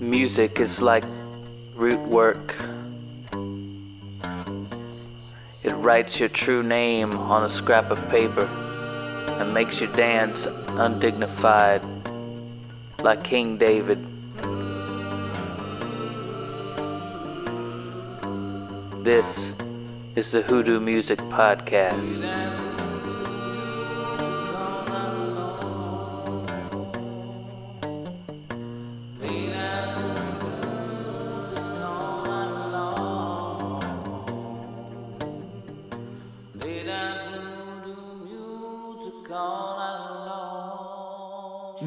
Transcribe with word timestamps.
Music 0.00 0.60
is 0.60 0.80
like 0.82 1.04
root 1.76 2.00
work. 2.08 2.54
It 5.64 5.74
writes 5.76 6.18
your 6.18 6.28
true 6.28 6.62
name 6.62 7.12
on 7.16 7.44
a 7.44 7.50
scrap 7.50 7.90
of 7.90 7.98
paper 8.10 8.48
and 9.40 9.54
makes 9.54 9.80
you 9.80 9.86
dance 9.88 10.46
undignified 10.70 11.82
like 13.02 13.22
King 13.24 13.58
David. 13.58 13.98
This 19.04 19.58
is 20.16 20.30
the 20.30 20.42
Hoodoo 20.42 20.78
Music 20.80 21.18
Podcast. 21.18 22.71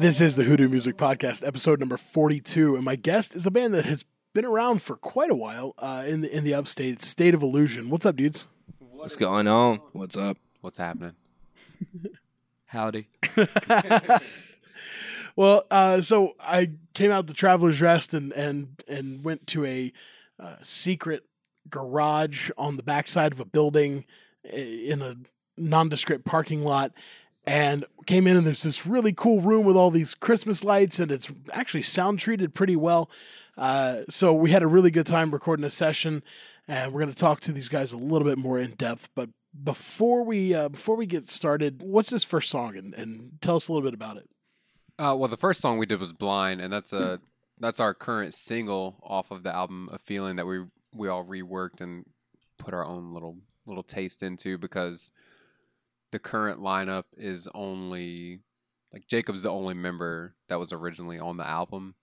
This 0.06 0.20
is 0.20 0.36
the 0.36 0.44
Hoodoo 0.44 0.68
Music 0.68 0.96
Podcast, 0.96 1.44
episode 1.44 1.80
number 1.80 1.96
42, 1.96 2.76
and 2.76 2.84
my 2.84 2.94
guest 2.94 3.34
is 3.34 3.44
a 3.44 3.50
band 3.50 3.74
that 3.74 3.86
has 3.86 4.04
been 4.34 4.44
around 4.44 4.80
for 4.80 4.94
quite 4.94 5.32
a 5.32 5.34
while 5.34 5.74
uh, 5.78 6.04
in 6.06 6.20
the 6.20 6.32
in 6.32 6.44
the 6.44 6.54
upstate. 6.54 6.92
It's 6.92 7.08
State 7.08 7.34
of 7.34 7.42
Illusion. 7.42 7.90
What's 7.90 8.06
up, 8.06 8.14
dudes? 8.14 8.46
What's 8.78 9.16
going 9.16 9.48
on? 9.48 9.80
What's 9.94 10.16
up? 10.16 10.38
What's 10.60 10.78
happening? 10.78 11.16
Howdy. 12.66 13.08
Well, 15.34 15.64
uh, 15.70 16.00
so 16.02 16.34
I 16.40 16.70
came 16.94 17.10
out 17.10 17.26
the 17.26 17.34
Traveler's 17.34 17.82
Rest 17.82 18.14
and 18.14 18.32
and 18.32 18.80
and 18.86 19.24
went 19.24 19.48
to 19.48 19.64
a 19.64 19.92
uh, 20.38 20.56
secret 20.62 21.24
garage 21.68 22.50
on 22.56 22.76
the 22.76 22.84
backside 22.84 23.32
of 23.32 23.40
a 23.40 23.44
building 23.44 24.04
in 24.44 25.02
a 25.02 25.16
nondescript 25.58 26.24
parking 26.24 26.62
lot. 26.62 26.92
And 27.46 27.84
came 28.06 28.26
in 28.26 28.36
and 28.36 28.46
there's 28.46 28.62
this 28.62 28.86
really 28.86 29.12
cool 29.12 29.40
room 29.40 29.64
with 29.64 29.76
all 29.76 29.90
these 29.90 30.14
Christmas 30.14 30.64
lights 30.64 30.98
and 30.98 31.10
it's 31.12 31.32
actually 31.52 31.82
sound 31.82 32.18
treated 32.18 32.54
pretty 32.54 32.76
well. 32.76 33.08
Uh, 33.56 34.02
so 34.08 34.32
we 34.32 34.50
had 34.50 34.62
a 34.62 34.66
really 34.66 34.90
good 34.90 35.06
time 35.06 35.30
recording 35.30 35.64
a 35.64 35.70
session, 35.70 36.22
and 36.68 36.92
we're 36.92 37.00
going 37.00 37.12
to 37.12 37.18
talk 37.18 37.40
to 37.40 37.52
these 37.52 37.68
guys 37.68 37.92
a 37.92 37.96
little 37.96 38.28
bit 38.28 38.38
more 38.38 38.58
in 38.58 38.72
depth. 38.72 39.08
But 39.14 39.30
before 39.64 40.22
we 40.22 40.54
uh, 40.54 40.68
before 40.68 40.96
we 40.96 41.06
get 41.06 41.26
started, 41.28 41.82
what's 41.82 42.10
this 42.10 42.24
first 42.24 42.50
song 42.50 42.76
and, 42.76 42.94
and 42.94 43.38
tell 43.40 43.56
us 43.56 43.68
a 43.68 43.72
little 43.72 43.86
bit 43.86 43.94
about 43.94 44.18
it. 44.18 44.28
Uh, 44.98 45.14
well, 45.16 45.28
the 45.28 45.36
first 45.36 45.60
song 45.60 45.78
we 45.78 45.86
did 45.86 46.00
was 46.00 46.12
"Blind," 46.12 46.60
and 46.60 46.72
that's 46.72 46.92
a 46.92 47.20
that's 47.58 47.80
our 47.80 47.94
current 47.94 48.34
single 48.34 48.96
off 49.02 49.30
of 49.30 49.42
the 49.42 49.54
album 49.54 49.88
"Aphelion" 49.92 50.36
that 50.36 50.46
we 50.46 50.64
we 50.94 51.08
all 51.08 51.24
reworked 51.24 51.80
and 51.80 52.04
put 52.58 52.74
our 52.74 52.84
own 52.84 53.12
little 53.14 53.38
little 53.66 53.82
taste 53.82 54.22
into 54.22 54.58
because 54.58 55.12
the 56.12 56.18
current 56.18 56.60
lineup 56.60 57.04
is 57.16 57.48
only 57.54 58.40
like 58.92 59.06
Jacob's 59.06 59.42
the 59.42 59.50
only 59.50 59.74
member 59.74 60.34
that 60.48 60.58
was 60.58 60.72
originally 60.72 61.18
on 61.18 61.36
the 61.36 61.48
album, 61.48 61.94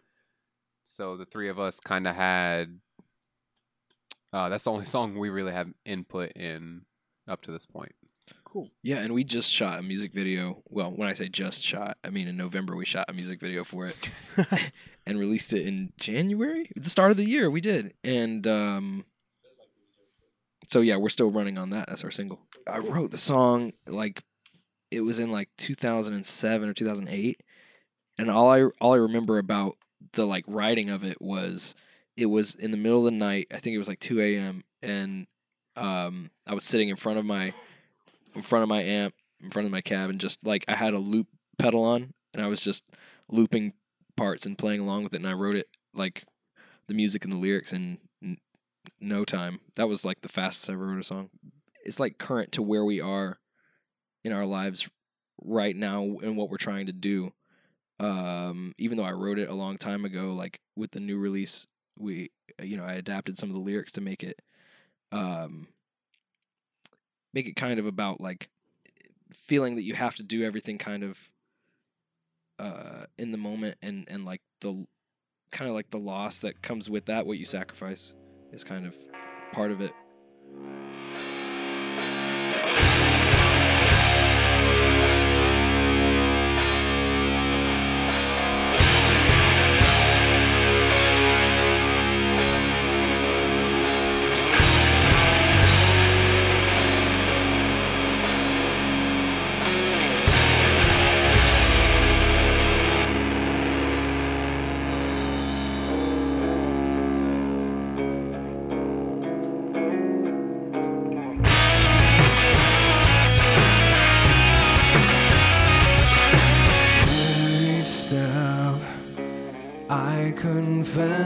so 0.84 1.18
the 1.18 1.26
three 1.26 1.50
of 1.50 1.59
us 1.59 1.80
kind 1.80 2.08
of 2.08 2.16
had. 2.16 2.80
Uh, 4.31 4.50
that's 4.50 4.64
the 4.64 4.72
only 4.72 4.86
song 4.86 5.18
we 5.18 5.30
really 5.30 5.54
have 5.54 5.70
input 5.86 6.31
in 6.34 6.81
up 7.28 7.42
to 7.42 7.52
this 7.52 7.66
point. 7.66 7.94
Cool. 8.44 8.70
Yeah, 8.84 8.98
and 8.98 9.14
we 9.14 9.24
just 9.24 9.52
shot 9.52 9.80
a 9.80 9.81
music 9.81 10.14
video. 10.14 10.62
Well, 10.70 10.92
when 10.92 11.09
I 11.09 11.14
say 11.14 11.28
just 11.28 11.64
shot, 11.64 11.98
I 12.04 12.09
mean 12.09 12.28
in 12.28 12.38
November 12.38 12.76
we 12.76 12.86
shot 12.86 13.06
a 13.09 13.14
music 13.14 13.40
video 13.40 13.64
for 13.64 13.88
it 13.88 14.12
and 15.06 15.20
released 15.20 15.54
it 15.54 15.66
in 15.66 15.92
January. 15.98 16.70
The 16.76 16.90
start 16.90 17.12
of 17.12 17.18
the 17.18 17.28
year 17.28 17.50
we 17.50 17.62
did. 17.62 17.94
And 18.04 18.46
um 18.48 19.06
so 20.74 20.82
yeah, 20.82 20.96
we're 20.96 21.10
still 21.10 21.30
running 21.30 21.60
on 21.60 21.70
that. 21.70 21.88
That's 21.88 22.03
our 22.03 22.09
single. 22.09 22.40
I 22.66 22.80
wrote 22.80 23.12
the 23.12 23.18
song 23.18 23.74
like 23.86 24.24
it 24.90 25.02
was 25.02 25.20
in 25.20 25.31
like 25.31 25.50
2007 25.58 26.68
or 26.68 26.74
2008. 26.74 27.42
And 28.18 28.31
all 28.31 28.50
I 28.50 28.64
all 28.81 28.94
I 28.94 28.97
remember 28.97 29.38
about 29.38 29.78
the 30.14 30.25
like 30.25 30.44
writing 30.47 30.90
of 30.90 31.03
it 31.03 31.22
was 31.22 31.75
it 32.18 32.25
was 32.25 32.56
in 32.56 32.72
the 32.72 32.78
middle 32.78 33.06
of 33.06 33.14
the 33.14 33.20
night. 33.20 33.50
I 33.52 33.58
think 33.58 33.75
it 33.75 33.78
was 33.78 33.88
like 33.88 34.00
2 34.00 34.20
a.m. 34.20 34.64
and 34.81 35.28
um 35.75 36.31
I 36.47 36.56
was 36.56 36.64
sitting 36.64 36.90
in 36.90 36.96
front 36.96 37.20
of 37.20 37.26
my 37.26 37.53
in 38.34 38.42
front 38.42 38.64
of 38.64 38.70
my 38.70 38.81
amp, 38.81 39.14
in 39.44 39.52
front 39.52 39.68
of 39.68 39.72
my 39.72 39.81
cab, 39.81 40.09
and 40.09 40.20
just 40.20 40.44
like 40.44 40.66
I 40.68 40.74
had 40.74 40.96
a 40.96 41.00
loop 41.00 41.28
pedal 41.59 41.84
on, 41.84 42.16
and 42.34 42.42
I 42.42 42.47
was 42.47 42.62
just 42.62 42.84
looping 43.30 43.74
parts 44.18 44.47
and 44.47 44.58
playing 44.58 44.80
along 44.80 45.03
with 45.03 45.14
it, 45.14 45.18
and 45.18 45.28
I 45.28 45.34
wrote 45.34 45.53
it 45.53 45.68
like 45.94 46.26
the 46.88 46.96
music 46.96 47.24
and 47.26 47.31
the 47.31 47.38
lyrics 47.38 47.74
in 47.74 47.84
n- 47.84 47.97
no 49.00 49.26
time. 49.26 49.60
That 49.76 49.88
was 49.88 50.06
like 50.06 50.22
the 50.22 50.30
fastest 50.30 50.70
I 50.70 50.74
ever 50.74 50.88
wrote 50.88 51.00
a 51.00 51.04
song. 51.04 51.30
It's 51.86 52.00
like 52.00 52.18
current 52.18 52.52
to 52.54 52.62
where 52.62 52.86
we 52.86 53.02
are 53.02 53.40
in 54.24 54.32
our 54.32 54.46
lives 54.46 54.88
right 55.42 55.76
now 55.76 56.04
and 56.24 56.38
what 56.38 56.50
we're 56.50 56.58
trying 56.58 56.86
to 56.88 56.94
do. 56.94 57.34
Um, 58.00 58.74
even 58.78 58.98
though 58.98 59.04
I 59.04 59.12
wrote 59.12 59.40
it 59.40 59.50
a 59.50 59.54
long 59.54 59.78
time 59.78 60.06
ago, 60.06 60.34
like 60.34 60.60
with 60.76 60.92
the 60.92 61.00
new 61.00 61.18
release, 61.18 61.68
we 61.98 62.32
you 62.62 62.78
know 62.78 62.84
I 62.84 62.94
adapted 62.94 63.38
some 63.38 63.50
of 63.50 63.56
the 63.56 63.62
lyrics 63.62 63.92
to 63.94 64.02
make 64.02 64.24
it 64.24 64.42
um 65.12 65.68
make 67.34 67.48
it 67.48 67.56
kind 67.56 67.80
of 67.80 67.86
about 67.86 68.20
like 68.22 68.50
feeling 69.32 69.76
that 69.76 69.84
you 69.84 69.96
have 69.96 70.16
to 70.16 70.24
do 70.24 70.44
everything 70.44 70.78
kind 70.78 71.04
of 71.04 71.30
uh 72.60 73.06
in 73.18 73.32
the 73.32 73.38
moment 73.38 73.78
and 73.82 74.06
and 74.10 74.26
like 74.26 74.42
the 74.62 74.86
kind 75.52 75.70
of 75.70 75.76
like 75.76 75.92
the 75.92 76.00
loss 76.00 76.40
that 76.40 76.62
comes 76.62 76.90
with 76.90 77.06
that 77.06 77.26
what 77.26 77.38
you 77.38 77.46
sacrifice 77.46 78.14
is 78.53 78.64
kind 78.64 78.86
of 78.86 78.96
part 79.52 79.72
of 79.72 79.81
it 79.81 79.91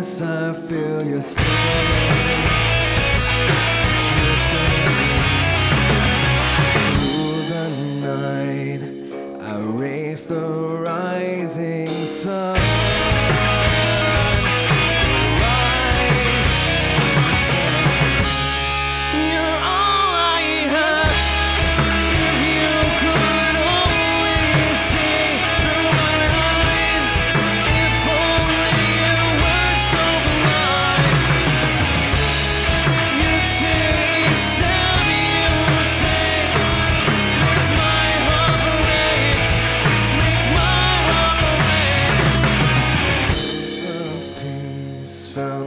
feel 0.07 0.86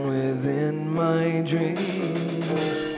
within 0.07 0.89
my 0.93 1.41
dreams. 1.45 2.90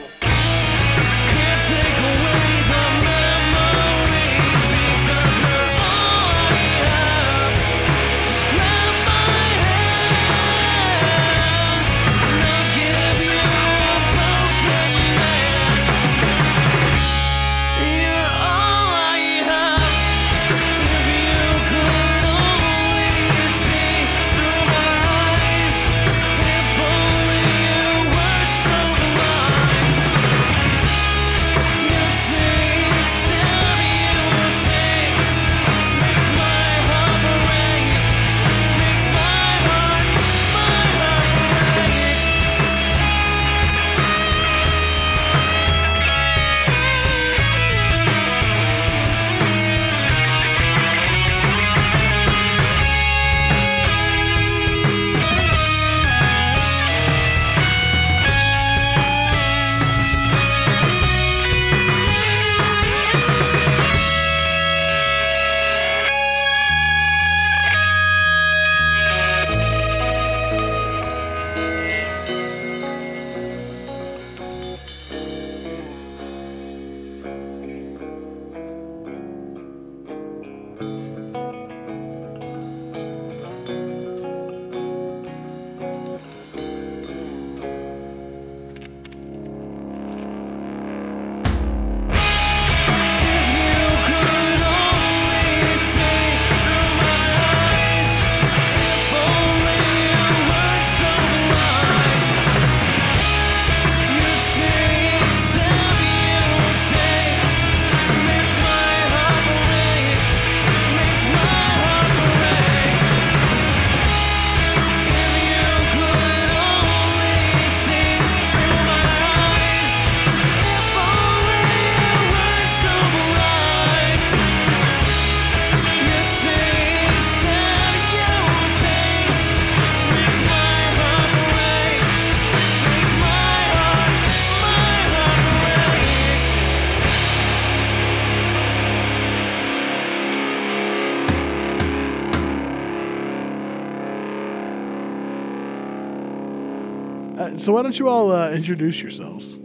So 147.64 147.72
why 147.72 147.82
don't 147.82 147.98
you 147.98 148.08
all 148.08 148.30
uh, 148.30 148.50
introduce 148.50 149.00
yourselves? 149.00 149.58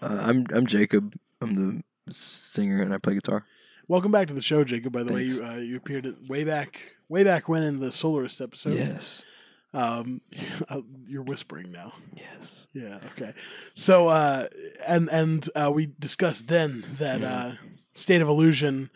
Uh, 0.00 0.22
I'm 0.22 0.46
I'm 0.52 0.66
Jacob. 0.66 1.18
I'm 1.40 1.82
the 2.06 2.12
singer 2.12 2.82
and 2.82 2.94
I 2.94 2.98
play 2.98 3.14
guitar. 3.14 3.44
Welcome 3.88 4.12
back 4.12 4.28
to 4.28 4.34
the 4.34 4.42
show, 4.42 4.62
Jacob. 4.62 4.92
By 4.92 5.02
the 5.02 5.12
way, 5.12 5.24
you 5.24 5.44
uh, 5.44 5.56
you 5.56 5.76
appeared 5.76 6.06
at, 6.06 6.28
way 6.28 6.44
back 6.44 6.94
way 7.08 7.24
back 7.24 7.48
when 7.48 7.64
in 7.64 7.80
the 7.80 7.88
Solarist 7.88 8.40
episode. 8.40 8.74
yes. 8.74 9.22
Um, 9.74 10.20
uh, 10.68 10.82
you're 11.02 11.24
whispering 11.24 11.72
now. 11.72 11.94
Yes. 12.14 12.68
Yeah. 12.72 13.00
Okay. 13.12 13.32
So, 13.74 14.06
uh, 14.06 14.46
and 14.86 15.10
and 15.10 15.48
uh, 15.56 15.72
we 15.74 15.90
discussed 15.98 16.46
then 16.46 16.84
that 16.98 17.24
uh, 17.24 17.52
State 17.92 18.22
of 18.22 18.28
Illusion 18.28 18.88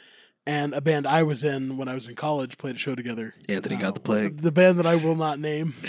and 0.47 0.75
a 0.75 0.81
band 0.81 1.07
I 1.07 1.23
was 1.23 1.45
in 1.45 1.77
when 1.77 1.89
I 1.89 1.95
was 1.95 2.09
in 2.09 2.15
college 2.15 2.59
played 2.59 2.77
a 2.77 2.79
show 2.79 2.95
together. 2.95 3.35
Anthony 3.49 3.77
Uh, 3.77 3.81
got 3.81 3.95
the 3.95 4.01
plague. 4.01 4.39
The 4.39 4.53
band 4.53 4.79
that 4.79 4.87
I 4.87 4.97
will 4.97 5.17
not 5.17 5.39
name. 5.39 5.75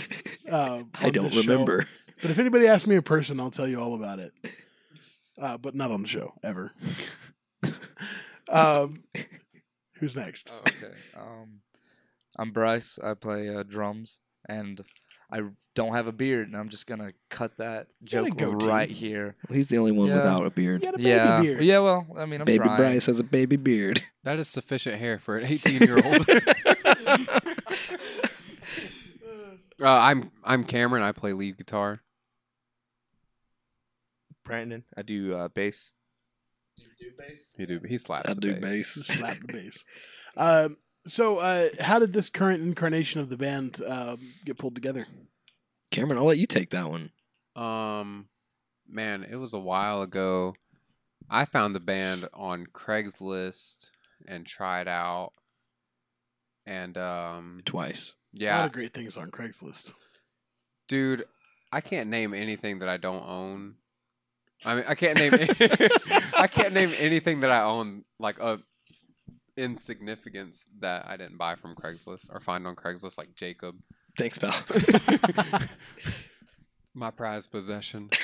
Uh, 0.46 0.84
I 0.94 1.10
don't 1.10 1.32
this 1.32 1.46
show. 1.46 1.52
remember. 1.52 1.88
But 2.22 2.30
if 2.30 2.38
anybody 2.38 2.68
asks 2.68 2.86
me 2.86 2.96
in 2.96 3.02
person, 3.02 3.40
I'll 3.40 3.50
tell 3.50 3.68
you 3.68 3.80
all 3.80 3.96
about 3.96 4.20
it. 4.20 4.34
Uh, 5.40 5.58
but 5.58 5.74
not 5.74 5.90
on 5.90 6.04
the 6.04 6.08
show 6.08 6.34
ever. 6.44 6.74
um, 8.52 9.04
who's 9.96 10.16
next? 10.16 10.54
Oh, 10.54 10.60
okay. 10.68 10.94
Um, 11.18 11.62
I'm 12.38 12.52
Bryce. 12.52 13.00
I 13.04 13.16
play 13.16 13.50
uh, 13.50 13.64
drums, 13.64 14.20
and 14.48 14.82
I 15.32 15.42
don't 15.76 15.94
have 15.94 16.06
a 16.08 16.12
beard, 16.12 16.48
and 16.48 16.56
I'm 16.56 16.70
just 16.70 16.86
gonna 16.88 17.12
cut 17.30 17.58
that 17.58 17.88
joke 18.04 18.38
goatee. 18.38 18.68
right 18.68 18.90
here. 18.90 19.36
He's 19.50 19.68
the 19.70 19.78
only 19.80 19.92
one 19.92 20.10
Yeah. 20.10 20.16
without 20.16 20.42
a 20.42 20.46
You 20.46 20.50
beard. 20.52 20.82
got 20.82 20.94
a 20.94 20.98
baby 20.98 21.10
yeah, 21.10 21.42
beard. 21.42 21.64
yeah. 21.64 21.80
Well, 21.80 22.06
I 22.18 22.26
mean, 22.26 22.42
I'm 22.42 22.46
Baby 22.46 22.66
trying. 22.66 22.78
Bryce 22.78 23.06
has 23.08 23.20
a 23.20 23.24
baby 23.24 23.56
beard. 23.56 24.02
That 24.24 24.40
is 24.40 24.48
sufficient 24.48 24.96
hair 25.00 25.20
for 25.20 25.38
an 25.38 25.44
18 25.46 25.82
year 25.82 25.96
old. 25.98 26.30
uh, 29.82 29.86
I'm 29.88 30.32
I'm 30.44 30.64
Cameron. 30.64 31.04
I 31.04 31.12
play 31.12 31.34
lead 31.34 31.58
guitar. 31.58 32.02
Brandon. 34.46 34.84
I 34.96 35.02
do 35.02 35.34
uh, 35.36 35.48
bass. 35.50 35.92
You 36.78 36.88
do 37.00 37.08
bass. 37.18 37.50
He 37.58 37.66
do 37.66 37.82
he 37.88 37.98
slaps. 37.98 38.30
I 38.30 38.34
the 38.34 38.42
do 38.42 38.54
bass. 38.62 38.96
bass. 38.96 39.08
Slap 39.08 39.40
the 39.46 39.54
bass. 39.54 39.84
Um, 40.36 40.78
so, 41.06 41.38
uh, 41.38 41.70
how 41.80 42.00
did 42.00 42.14
this 42.14 42.30
current 42.30 42.62
incarnation 42.62 43.20
of 43.20 43.30
the 43.30 43.38
band 43.38 43.82
um, 43.86 44.20
get 44.46 44.58
pulled 44.58 44.76
together? 44.76 45.08
Cameron, 45.92 46.18
I'll 46.18 46.26
let 46.26 46.38
you 46.38 46.48
take 46.48 46.72
that 46.72 46.90
one. 46.90 47.12
Um, 47.56 48.28
man, 48.88 49.24
it 49.30 49.36
was 49.36 49.54
a 49.54 49.60
while 49.60 50.02
ago. 50.02 50.56
I 51.30 51.46
found 51.46 51.76
the 51.76 51.80
band 51.80 52.28
on 52.34 52.66
Craigslist 52.68 53.92
and 54.28 54.46
tried 54.46 54.88
out, 54.88 55.32
and 56.66 56.98
um, 56.98 57.62
Twice. 57.66 58.14
Yeah, 58.32 58.56
a 58.56 58.60
lot 58.60 58.66
of 58.68 58.72
great 58.72 58.94
things 58.94 59.16
on 59.18 59.30
Craigslist. 59.30 59.94
dude, 60.88 61.26
I 61.72 61.82
can't 61.82 62.10
name 62.10 62.34
anything 62.34 62.80
that 62.80 62.90
I 62.90 62.98
don't 62.98 63.24
own. 63.28 63.76
I 64.66 64.76
mean, 64.76 64.86
I 64.88 64.96
can't 64.96 65.18
name 65.20 65.34
I 66.38 66.48
can't 66.48 66.74
name 66.74 66.92
anything 66.98 67.42
that 67.42 67.52
I 67.52 67.64
own 67.64 68.06
like 68.20 68.40
of 68.40 68.64
insignificance 69.58 70.68
that 70.80 71.06
I 71.08 71.18
didn't 71.18 71.38
buy 71.38 71.56
from 71.56 71.76
Craigslist 71.76 72.30
or 72.34 72.40
find 72.40 72.66
on 72.68 72.76
Craigslist, 72.76 73.18
like 73.18 73.36
Jacob. 73.36 73.76
Thanks, 74.18 74.38
pal. 74.38 74.54
my 76.94 77.12
prized 77.12 77.52
possession. 77.52 78.10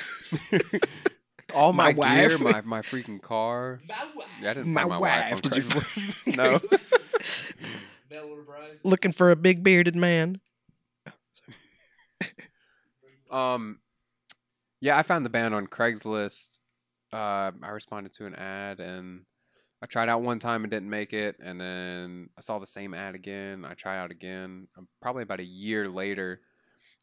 All 1.54 1.72
My 1.72 1.92
my, 1.92 1.92
gear, 2.16 2.38
wife. 2.38 2.40
my 2.40 2.60
my 2.60 2.80
freaking 2.80 3.20
car. 3.20 3.80
My 3.88 3.96
Yeah, 4.40 4.50
I 4.50 4.54
didn't 4.54 4.72
My 4.72 4.82
find 4.82 4.90
my 4.90 4.98
wife, 4.98 5.24
wife. 5.24 5.32
on 5.32 5.40
Did 5.40 5.56
you- 5.56 5.62
Craigslist. 5.62 6.36
no. 6.36 6.60
Looking 8.84 9.12
for 9.12 9.30
a 9.32 9.36
big 9.36 9.62
bearded 9.64 9.96
man. 9.96 10.40
Um, 13.30 13.78
yeah, 14.80 14.96
I 14.98 15.02
found 15.02 15.24
the 15.26 15.30
band 15.30 15.54
on 15.54 15.66
Craigslist. 15.66 16.58
Uh, 17.12 17.50
I 17.62 17.68
responded 17.70 18.12
to 18.14 18.26
an 18.26 18.34
ad 18.34 18.80
and 18.80 19.22
I 19.82 19.86
tried 19.86 20.08
out 20.10 20.22
one 20.22 20.38
time 20.38 20.62
and 20.64 20.70
didn't 20.70 20.90
make 20.90 21.12
it, 21.14 21.36
and 21.42 21.58
then 21.60 22.28
I 22.36 22.42
saw 22.42 22.58
the 22.58 22.66
same 22.66 22.92
ad 22.92 23.14
again. 23.14 23.64
I 23.64 23.72
tried 23.74 23.98
out 23.98 24.10
again, 24.10 24.68
um, 24.76 24.86
probably 25.00 25.22
about 25.22 25.40
a 25.40 25.44
year 25.44 25.88
later, 25.88 26.40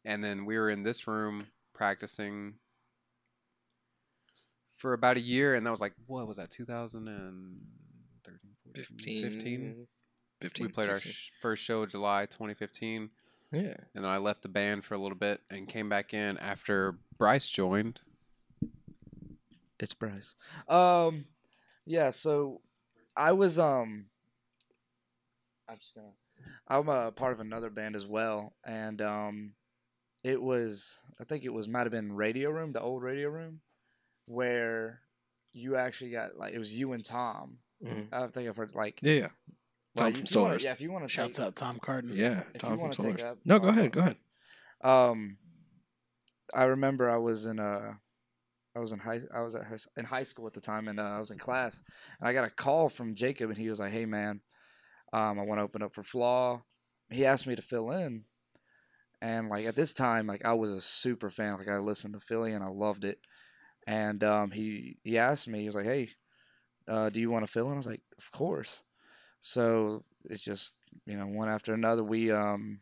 and 0.04 0.22
then 0.22 0.44
we 0.44 0.56
were 0.58 0.70
in 0.70 0.84
this 0.84 1.06
room 1.08 1.46
practicing 1.74 2.54
for 4.76 4.92
about 4.92 5.16
a 5.16 5.20
year, 5.20 5.54
and 5.56 5.66
that 5.66 5.70
was 5.70 5.80
like 5.80 5.92
what 6.06 6.28
was 6.28 6.36
that 6.36 6.50
2013, 6.50 8.40
14, 8.64 9.22
15? 9.22 9.86
15. 10.40 10.64
We 10.66 10.72
played 10.72 10.88
our 10.88 10.98
sh- 10.98 11.32
first 11.40 11.64
show 11.64 11.84
July 11.84 12.26
2015 12.26 13.10
Yeah. 13.50 13.60
and 13.94 14.04
then 14.04 14.06
I 14.06 14.18
left 14.18 14.42
the 14.42 14.48
band 14.48 14.84
for 14.84 14.94
a 14.94 14.98
little 14.98 15.18
bit 15.18 15.40
and 15.50 15.66
came 15.68 15.88
back 15.88 16.14
in 16.14 16.38
after 16.38 16.96
Bryce 17.18 17.48
joined. 17.48 18.00
It's 19.80 19.94
Bryce. 19.94 20.36
Um, 20.68 21.24
yeah. 21.86 22.10
So 22.10 22.60
I 23.18 23.32
was 23.32 23.58
um. 23.58 24.06
I'm 25.68 25.76
just 25.78 25.94
gonna. 25.94 26.12
I'm 26.68 26.88
a 26.88 27.10
part 27.12 27.32
of 27.32 27.40
another 27.40 27.68
band 27.68 27.96
as 27.96 28.06
well, 28.06 28.54
and 28.64 29.02
um, 29.02 29.52
it 30.24 30.40
was 30.40 30.98
I 31.20 31.24
think 31.24 31.44
it 31.44 31.52
was 31.52 31.68
might 31.68 31.80
have 31.82 31.90
been 31.90 32.12
Radio 32.12 32.50
Room, 32.50 32.72
the 32.72 32.80
old 32.80 33.02
Radio 33.02 33.28
Room, 33.28 33.60
where 34.26 35.00
you 35.52 35.76
actually 35.76 36.10
got 36.12 36.36
like 36.38 36.54
it 36.54 36.58
was 36.58 36.72
you 36.74 36.92
and 36.92 37.04
Tom. 37.04 37.58
Mhm. 37.84 38.08
I 38.12 38.26
think 38.28 38.48
I've 38.48 38.56
heard 38.56 38.74
like 38.74 39.00
Yeah, 39.02 39.12
yeah. 39.12 39.28
well, 39.94 40.06
Tom 40.06 40.20
you- 40.20 40.26
from 40.26 40.52
if 40.52 40.60
you. 40.62 40.66
Yeah, 40.66 40.72
if 40.72 40.80
you 40.80 40.92
want 40.92 41.04
to 41.04 41.08
Shouts 41.08 41.40
out 41.40 41.56
Tom 41.56 41.78
Carden. 41.78 42.16
Yeah. 42.16 42.40
If 42.54 42.54
you 42.54 42.60
Tom 42.60 42.70
from 42.70 42.80
wanna 42.80 42.94
take 42.94 43.22
up, 43.22 43.38
No, 43.44 43.58
go 43.58 43.68
ahead. 43.68 43.92
Go 43.92 44.00
ahead. 44.00 44.16
Um, 44.82 45.38
I 46.54 46.64
remember 46.64 47.10
I 47.10 47.16
was 47.18 47.46
in 47.46 47.58
a, 47.58 47.98
I 48.78 48.80
was 48.80 48.92
in 48.92 49.00
high, 49.00 49.20
I 49.34 49.40
was 49.40 49.56
at 49.56 49.64
high, 49.64 49.76
in 49.96 50.04
high 50.04 50.22
school 50.22 50.46
at 50.46 50.52
the 50.52 50.60
time, 50.60 50.86
and 50.86 51.00
uh, 51.00 51.02
I 51.02 51.18
was 51.18 51.32
in 51.32 51.38
class, 51.38 51.82
and 52.20 52.28
I 52.28 52.32
got 52.32 52.46
a 52.46 52.50
call 52.50 52.88
from 52.88 53.16
Jacob, 53.16 53.50
and 53.50 53.58
he 53.58 53.68
was 53.68 53.80
like, 53.80 53.90
"Hey, 53.90 54.06
man, 54.06 54.40
um, 55.12 55.40
I 55.40 55.42
want 55.42 55.58
to 55.58 55.64
open 55.64 55.82
up 55.82 55.92
for 55.92 56.04
Flaw." 56.04 56.62
He 57.10 57.26
asked 57.26 57.48
me 57.48 57.56
to 57.56 57.62
fill 57.62 57.90
in, 57.90 58.24
and 59.20 59.48
like 59.48 59.66
at 59.66 59.74
this 59.74 59.92
time, 59.92 60.28
like 60.28 60.44
I 60.44 60.52
was 60.52 60.72
a 60.72 60.80
super 60.80 61.28
fan. 61.28 61.58
Like 61.58 61.68
I 61.68 61.78
listened 61.78 62.14
to 62.14 62.20
Philly, 62.20 62.52
and 62.52 62.62
I 62.62 62.68
loved 62.68 63.04
it. 63.04 63.18
And 63.84 64.22
um, 64.22 64.52
he 64.52 64.98
he 65.02 65.18
asked 65.18 65.48
me, 65.48 65.60
he 65.60 65.66
was 65.66 65.74
like, 65.74 65.84
"Hey, 65.84 66.10
uh, 66.86 67.10
do 67.10 67.20
you 67.20 67.30
want 67.30 67.44
to 67.44 67.50
fill 67.50 67.66
in?" 67.66 67.74
I 67.74 67.78
was 67.78 67.86
like, 67.86 68.02
"Of 68.16 68.30
course." 68.30 68.84
So 69.40 70.04
it's 70.24 70.42
just 70.42 70.74
you 71.04 71.16
know 71.16 71.26
one 71.26 71.48
after 71.48 71.74
another. 71.74 72.04
We 72.04 72.30
um 72.30 72.78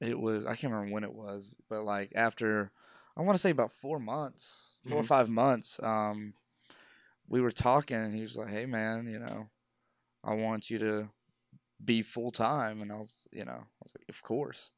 it 0.00 0.18
was 0.18 0.46
I 0.46 0.54
can't 0.54 0.72
remember 0.72 0.94
when 0.94 1.04
it 1.04 1.12
was, 1.12 1.50
but 1.68 1.84
like 1.84 2.12
after 2.14 2.72
I 3.18 3.22
want 3.22 3.34
to 3.34 3.40
say 3.40 3.50
about 3.50 3.72
four 3.72 3.98
months, 3.98 4.78
4 4.88 5.00
or 5.00 5.02
Mhm. 5.02 5.06
five 5.06 5.28
months, 5.28 5.82
um, 5.82 6.34
we 7.26 7.40
were 7.40 7.50
talking, 7.50 7.96
and 7.96 8.14
he 8.14 8.22
was 8.22 8.36
like, 8.36 8.48
"Hey, 8.48 8.64
man, 8.64 9.06
you 9.08 9.18
know, 9.18 9.50
I 10.22 10.34
want 10.34 10.70
you 10.70 10.78
to 10.78 11.10
be 11.84 12.02
full 12.02 12.30
time," 12.30 12.80
and 12.80 12.92
I 12.92 12.96
was, 12.96 13.26
you 13.32 13.44
know, 13.44 13.52
I 13.52 13.82
was 13.82 13.92
like, 13.98 14.08
"Of 14.08 14.22
course." 14.22 14.70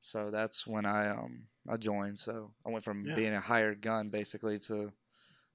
So 0.00 0.30
that's 0.30 0.66
when 0.66 0.86
I 0.86 1.08
um 1.08 1.48
I 1.68 1.76
joined. 1.76 2.18
So 2.18 2.54
I 2.64 2.70
went 2.70 2.84
from 2.84 3.04
Yeah. 3.04 3.14
being 3.14 3.34
a 3.34 3.40
hired 3.40 3.80
gun 3.82 4.08
basically 4.10 4.58
to 4.60 4.92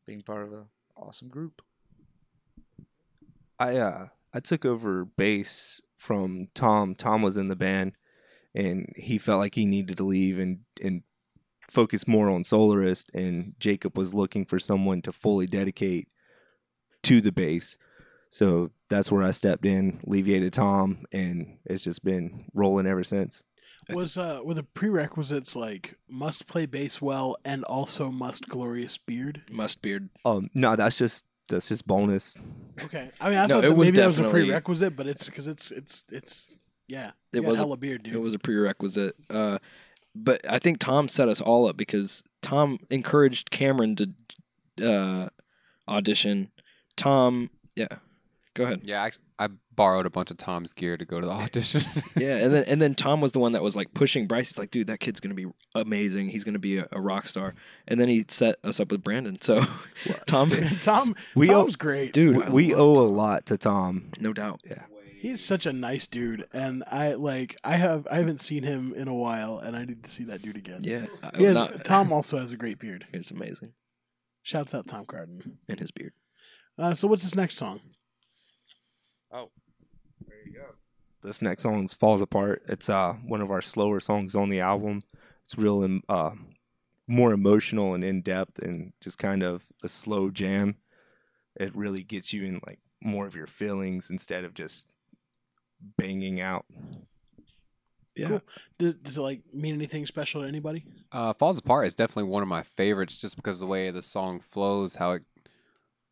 being 0.06 0.22
part 0.22 0.44
of 0.44 0.54
an 0.54 0.70
awesome 0.96 1.30
group. 1.30 1.62
I 3.60 3.78
uh 3.78 4.08
I 4.34 4.40
took 4.40 4.66
over 4.66 5.06
bass 5.06 5.82
from 5.98 6.48
Tom. 6.54 6.96
Tom 6.96 7.22
was 7.22 7.38
in 7.38 7.48
the 7.48 7.56
band, 7.56 7.98
and 8.54 8.92
he 8.96 9.18
felt 9.18 9.40
like 9.40 9.56
he 9.56 9.66
needed 9.66 9.98
to 9.98 10.04
leave 10.04 10.40
and 10.40 10.66
and 10.84 11.04
focus 11.72 12.08
more 12.08 12.30
on 12.30 12.44
Solarist. 12.44 13.06
And 13.14 13.54
Jacob 13.60 13.98
was 13.98 14.14
looking 14.14 14.46
for 14.46 14.60
someone 14.60 15.02
to 15.04 15.12
fully 15.12 15.48
dedicate 15.48 16.08
to 17.04 17.22
the 17.22 17.32
bass. 17.32 17.78
So 18.30 18.72
that's 18.90 19.12
where 19.12 19.24
I 19.24 19.32
stepped 19.32 19.66
in, 19.66 20.00
alleviated 20.08 20.54
Tom, 20.54 21.06
and 21.12 21.58
it's 21.66 21.84
just 21.84 22.04
been 22.04 22.46
rolling 22.54 22.88
ever 22.88 23.04
since. 23.04 23.44
Was 23.90 24.16
uh 24.16 24.42
were 24.46 24.54
the 24.54 24.64
prerequisites 24.64 25.56
like 25.56 25.98
must 26.08 26.48
play 26.48 26.66
bass 26.66 27.02
well 27.02 27.36
and 27.44 27.64
also 27.66 28.10
must 28.12 28.48
glorious 28.48 28.98
beard? 28.98 29.42
Must 29.50 29.82
beard. 29.82 30.10
Um, 30.24 30.50
no, 30.54 30.76
that's 30.78 30.98
just 30.98 31.26
that's 31.50 31.68
just 31.68 31.86
bonus. 31.88 32.38
Okay, 32.84 33.10
I 33.20 33.30
mean 33.30 33.38
I 33.40 33.48
No, 33.48 33.56
thought 33.56 33.70
that 33.70 33.78
maybe 33.78 33.98
that 33.98 34.08
was 34.08 34.20
a 34.20 34.30
prerequisite, 34.30 34.96
but 34.96 35.08
it's 35.08 35.26
because 35.26 35.48
it's 35.48 35.72
it's 35.72 36.06
it's 36.10 36.56
yeah. 36.88 37.12
It 37.34 37.44
was 37.44 37.54
a- 37.54 37.58
hella 37.58 37.76
beard, 37.76 38.04
dude. 38.04 38.14
It 38.14 38.20
was 38.22 38.34
a 38.34 38.40
prerequisite. 38.40 39.16
Uh, 39.30 39.58
but 40.16 40.42
I 40.50 40.60
think 40.60 40.80
Tom 40.80 41.08
set 41.08 41.30
us 41.30 41.42
all 41.42 41.68
up 41.68 41.78
because 41.78 42.24
Tom 42.42 42.80
encouraged 42.90 43.52
Cameron 43.52 43.96
to 43.98 44.10
uh, 44.82 45.30
audition. 45.88 46.50
Tom, 46.98 47.50
yeah, 47.76 47.88
go 48.54 48.66
ahead. 48.66 48.82
Yeah, 48.84 49.04
I, 49.04 49.46
I 49.46 49.50
borrowed 49.74 50.06
a 50.06 50.10
bunch 50.10 50.30
of 50.30 50.38
Tom's 50.38 50.74
gear 50.74 50.98
to 50.98 51.06
go 51.06 51.20
to 51.20 51.26
the 51.26 51.32
audition. 51.44 51.82
Yeah, 52.18 52.36
and 52.38 52.54
then 52.54 52.64
and 52.66 52.82
then 52.82 52.94
Tom 52.96 53.22
was 53.22 53.32
the 53.32 53.40
one 53.40 53.54
that 53.54 53.64
was 53.64 53.76
like 53.76 53.94
pushing 53.94 54.28
Bryce. 54.28 54.50
He's 54.50 54.58
like, 54.58 54.72
dude, 54.72 54.88
that 54.88 55.00
kid's 55.00 55.20
gonna 55.20 55.36
be 55.36 55.48
amazing. 55.76 56.30
He's 56.30 56.44
gonna 56.44 56.60
be 56.60 56.78
a, 56.78 56.88
a 56.92 57.00
rock 57.02 57.28
star. 57.28 57.56
And 57.88 58.00
then 58.00 58.10
he 58.10 58.26
set 58.28 58.56
us 58.64 58.80
up 58.80 58.92
with 58.92 59.04
Brandon. 59.04 59.40
So 59.42 59.64
Tom, 60.28 60.50
Tom 60.82 61.16
We 61.36 61.50
owe- 61.50 61.68
great. 61.78 62.14
dude, 62.14 62.36
we, 62.36 62.50
we 62.50 62.76
love 62.76 62.98
owe 62.98 63.02
a 63.02 63.08
lot 63.08 63.46
to 63.48 63.58
Tom. 63.58 64.12
no 64.20 64.34
doubt. 64.34 64.62
He's 65.22 65.46
such 65.46 65.68
a 65.68 65.72
nice 65.74 66.08
dude, 66.08 66.48
and 66.52 66.84
I 66.92 67.14
like. 67.14 67.56
I 67.64 67.74
have. 67.74 68.08
I 68.12 68.16
haven't 68.16 68.42
seen 68.42 68.64
him 68.64 68.92
in 68.96 69.08
a 69.08 69.14
while, 69.14 69.60
and 69.60 69.76
I 69.78 69.86
need 69.86 70.02
to 70.04 70.10
see 70.10 70.24
that 70.24 70.42
dude 70.42 70.58
again. 70.58 70.80
Yeah, 70.82 71.06
He 71.38 71.44
has, 71.44 71.54
not- 71.54 71.86
Tom 71.86 72.12
also 72.12 72.40
has 72.40 72.52
a 72.52 72.58
great 72.58 72.80
beard. 72.80 73.06
It's 73.14 73.30
amazing, 73.30 73.74
Shouts 74.42 74.74
out 74.74 74.88
Tom 74.88 75.06
Carden. 75.06 75.60
and 75.70 75.80
his 75.80 75.92
beard. 75.92 76.14
Uh, 76.80 76.96
so 76.96 77.08
what's 77.08 77.22
this 77.22 77.36
next 77.36 77.58
song? 77.58 77.82
Oh. 79.32 79.52
there 80.28 80.38
you 80.46 80.54
go. 80.54 80.66
This 81.22 81.42
next 81.42 81.62
song 81.64 81.84
is 81.84 81.94
"Falls 81.94 82.22
Apart." 82.24 82.64
It's 82.68 82.90
uh 82.90 83.14
one 83.24 83.42
of 83.42 83.52
our 83.52 83.62
slower 83.62 84.00
songs 84.00 84.34
on 84.36 84.50
the 84.50 84.60
album. 84.62 85.04
It's 85.44 85.56
real 85.56 85.84
um, 85.84 86.02
uh 86.10 86.32
more 87.08 87.32
emotional 87.32 87.94
and 87.94 88.04
in 88.04 88.22
depth, 88.24 88.58
and 88.60 88.94
just 89.02 89.20
kind 89.20 89.44
of 89.44 89.68
a 89.84 89.88
slow 89.88 90.32
jam. 90.32 90.78
It 91.56 91.76
really 91.76 92.02
gets 92.04 92.34
you 92.34 92.44
in 92.44 92.60
like 92.66 92.80
more 93.04 93.28
of 93.28 93.36
your 93.36 93.46
feelings 93.48 94.10
instead 94.10 94.46
of 94.46 94.54
just 94.56 94.92
banging 95.98 96.42
out. 96.42 96.66
Yeah, 98.16 98.28
Cool. 98.28 98.42
Does, 98.78 98.96
does 98.96 99.18
it 99.18 99.22
like 99.22 99.42
mean 99.54 99.74
anything 99.74 100.06
special 100.06 100.42
to 100.42 100.48
anybody? 100.48 100.86
Uh, 101.12 101.34
Falls 101.34 101.58
Apart 101.58 101.88
is 101.88 101.96
definitely 101.96 102.30
one 102.30 102.44
of 102.44 102.50
my 102.50 102.64
favorites 102.64 103.18
just 103.18 103.38
because 103.38 103.60
the 103.60 103.66
way 103.66 103.90
the 103.90 104.02
song 104.02 104.40
flows, 104.42 104.96
how 104.96 105.12
it 105.12 105.24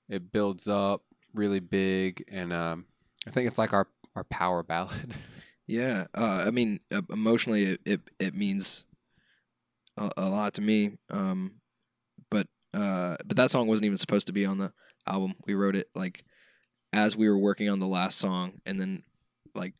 it 0.07 0.31
builds 0.31 0.67
up 0.67 1.03
really 1.33 1.59
big, 1.59 2.23
and 2.31 2.53
um, 2.53 2.85
I 3.27 3.31
think 3.31 3.47
it's 3.47 3.57
like 3.57 3.73
our 3.73 3.87
our 4.15 4.23
power 4.25 4.63
ballad. 4.63 5.13
Yeah, 5.67 6.07
uh, 6.17 6.45
I 6.47 6.49
mean, 6.49 6.79
uh, 6.91 7.03
emotionally, 7.11 7.63
it, 7.65 7.81
it 7.85 8.01
it 8.17 8.33
means 8.33 8.85
a, 9.95 10.09
a 10.17 10.25
lot 10.27 10.55
to 10.55 10.61
me. 10.61 10.97
Um, 11.11 11.61
but 12.31 12.47
uh, 12.73 13.17
but 13.23 13.37
that 13.37 13.51
song 13.51 13.67
wasn't 13.67 13.85
even 13.85 13.99
supposed 13.99 14.25
to 14.25 14.33
be 14.33 14.47
on 14.47 14.57
the 14.57 14.73
album. 15.05 15.35
We 15.45 15.53
wrote 15.53 15.75
it 15.75 15.87
like 15.93 16.25
as 16.91 17.15
we 17.15 17.29
were 17.29 17.37
working 17.37 17.69
on 17.69 17.77
the 17.77 17.85
last 17.85 18.17
song, 18.17 18.61
and 18.65 18.81
then 18.81 19.03
like 19.55 19.73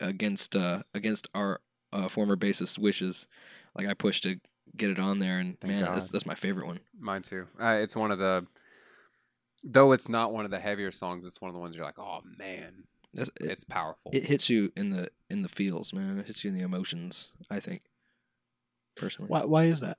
against 0.00 0.54
uh 0.56 0.82
against 0.94 1.28
our 1.34 1.60
uh, 1.92 2.08
former 2.08 2.36
bassist 2.36 2.78
wishes, 2.78 3.26
like 3.74 3.86
I 3.86 3.94
pushed 3.94 4.24
to 4.24 4.40
get 4.76 4.90
it 4.90 4.98
on 4.98 5.18
there, 5.18 5.38
and 5.38 5.58
Thank 5.60 5.72
man, 5.74 5.84
that's, 5.94 6.10
that's 6.10 6.26
my 6.26 6.34
favorite 6.34 6.66
one. 6.66 6.80
Mine 6.98 7.22
too. 7.22 7.46
Uh, 7.60 7.78
it's 7.80 7.96
one 7.96 8.10
of 8.10 8.18
the 8.18 8.46
though 9.64 9.92
it's 9.92 10.08
not 10.08 10.32
one 10.32 10.44
of 10.44 10.50
the 10.50 10.60
heavier 10.60 10.90
songs. 10.90 11.24
It's 11.24 11.40
one 11.40 11.48
of 11.48 11.54
the 11.54 11.60
ones 11.60 11.76
you're 11.76 11.84
like, 11.84 11.98
oh 11.98 12.20
man, 12.38 12.84
That's, 13.14 13.30
it, 13.40 13.50
it's 13.52 13.64
powerful. 13.64 14.10
it 14.12 14.26
hits 14.26 14.50
you 14.50 14.72
in 14.76 14.90
the 14.90 15.08
in 15.30 15.42
the 15.42 15.48
feels, 15.48 15.92
man. 15.92 16.18
It 16.18 16.26
hits 16.26 16.44
you 16.44 16.50
in 16.50 16.56
the 16.56 16.64
emotions. 16.64 17.32
I 17.50 17.60
think 17.60 17.82
personally. 18.96 19.28
Why? 19.28 19.44
Why 19.44 19.64
is 19.64 19.80
that? 19.80 19.98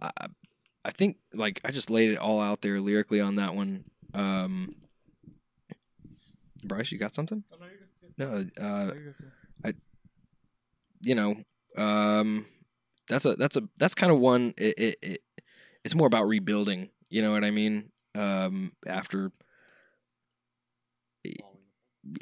I 0.00 0.10
I 0.84 0.90
think 0.90 1.18
like 1.32 1.60
I 1.64 1.70
just 1.70 1.90
laid 1.90 2.10
it 2.10 2.18
all 2.18 2.40
out 2.40 2.62
there 2.62 2.80
lyrically 2.80 3.20
on 3.20 3.36
that 3.36 3.54
one. 3.54 3.84
Um, 4.14 4.74
Bryce, 6.64 6.92
you 6.92 6.98
got 6.98 7.14
something? 7.14 7.44
No, 8.18 8.44
uh, 8.60 8.90
I, 9.64 9.74
you 11.02 11.14
know, 11.14 11.36
um, 11.76 12.46
that's 13.08 13.24
a 13.24 13.34
that's 13.34 13.56
a 13.56 13.62
that's 13.78 13.94
kind 13.94 14.12
of 14.12 14.18
one. 14.18 14.54
It, 14.56 14.78
it, 14.78 14.96
it 15.02 15.22
it's 15.84 15.94
more 15.94 16.06
about 16.06 16.28
rebuilding. 16.28 16.90
You 17.10 17.22
know 17.22 17.32
what 17.32 17.44
I 17.44 17.50
mean? 17.50 17.90
Um, 18.14 18.72
after 18.86 19.32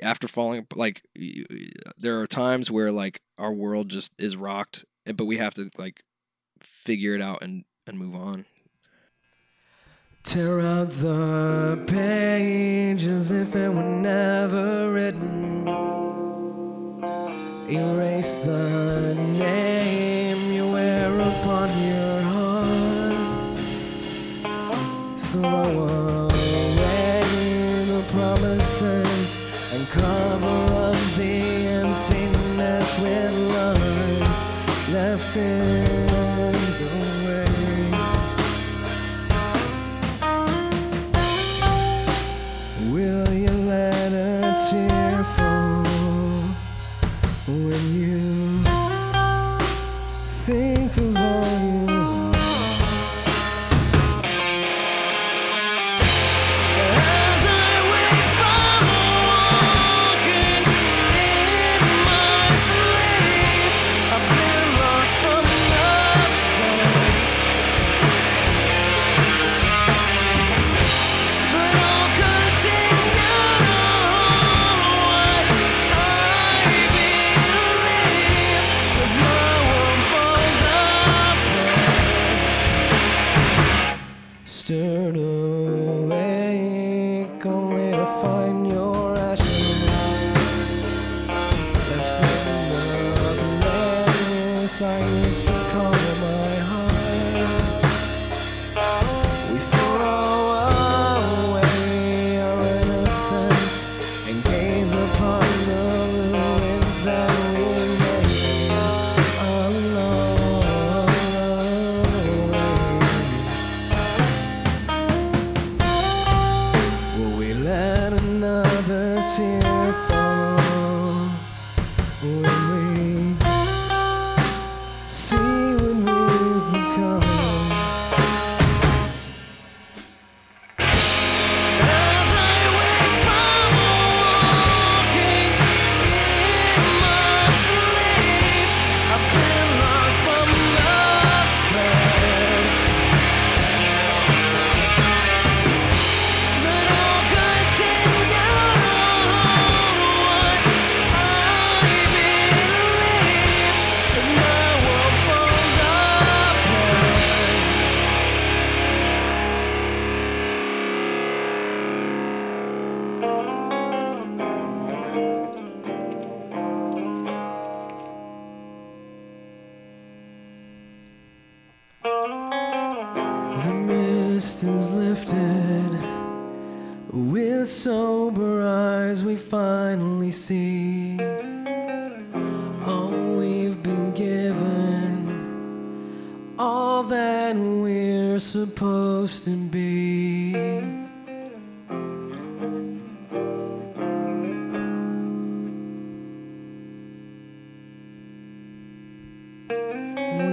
after 0.03 0.29
falling, 0.29 0.67
like 0.75 1.03
there 1.97 2.21
are 2.21 2.27
times 2.27 2.71
where 2.71 2.93
like 2.93 3.21
our 3.39 3.53
world 3.53 3.89
just 3.89 4.13
is 4.19 4.37
rocked, 4.37 4.85
and- 5.07 5.17
but 5.17 5.25
we 5.27 5.39
have 5.39 5.55
to 5.55 5.71
like 5.79 6.03
figure 6.63 7.15
it 7.15 7.23
out 7.23 7.43
and 7.43 7.65
and 7.87 7.99
move 7.99 8.15
on. 8.15 8.47
Tear 10.31 10.61
out 10.61 10.91
the 10.91 11.77
page 11.89 13.05
as 13.05 13.33
if 13.33 13.57
it 13.57 13.69
were 13.69 13.83
never 13.83 14.93
written. 14.93 15.67
Erase 17.69 18.39
the 18.45 19.17
name 19.17 20.53
you 20.53 20.71
wear 20.71 21.11
upon 21.19 21.69
your 21.83 22.21
heart. 22.31 23.59
Throw 25.19 26.29
away 26.29 27.23
the 27.91 28.03
promises 28.13 29.31
and 29.75 29.85
cover 29.89 30.61
up 30.87 30.99
the 31.17 31.43
emptiness 31.83 33.01
with 33.03 33.35
lines 33.57 34.95
left 34.95 35.37
in 35.37 35.90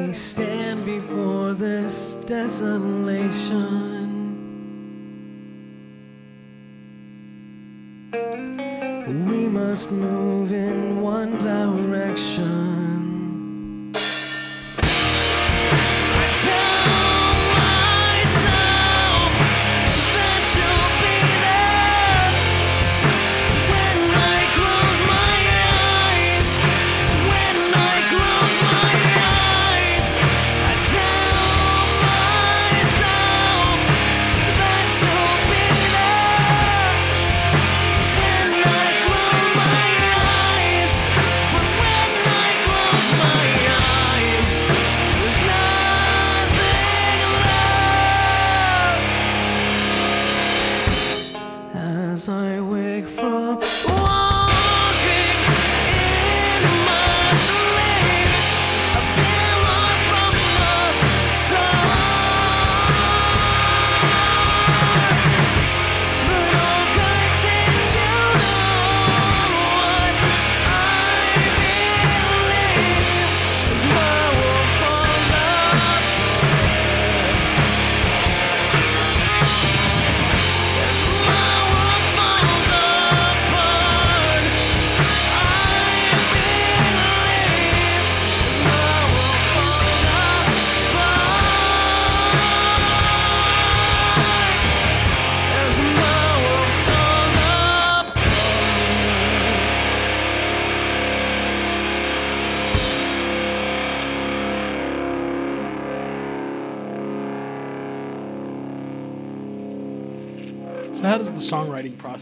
we 0.07 0.13
stand 0.13 0.85
before 0.85 1.53
this 1.53 2.23
desolation. 2.23 3.73
We 9.29 9.49
must 9.49 9.91
move 9.91 10.53
in 10.53 11.01
one 11.01 11.37
direction. 11.39 12.66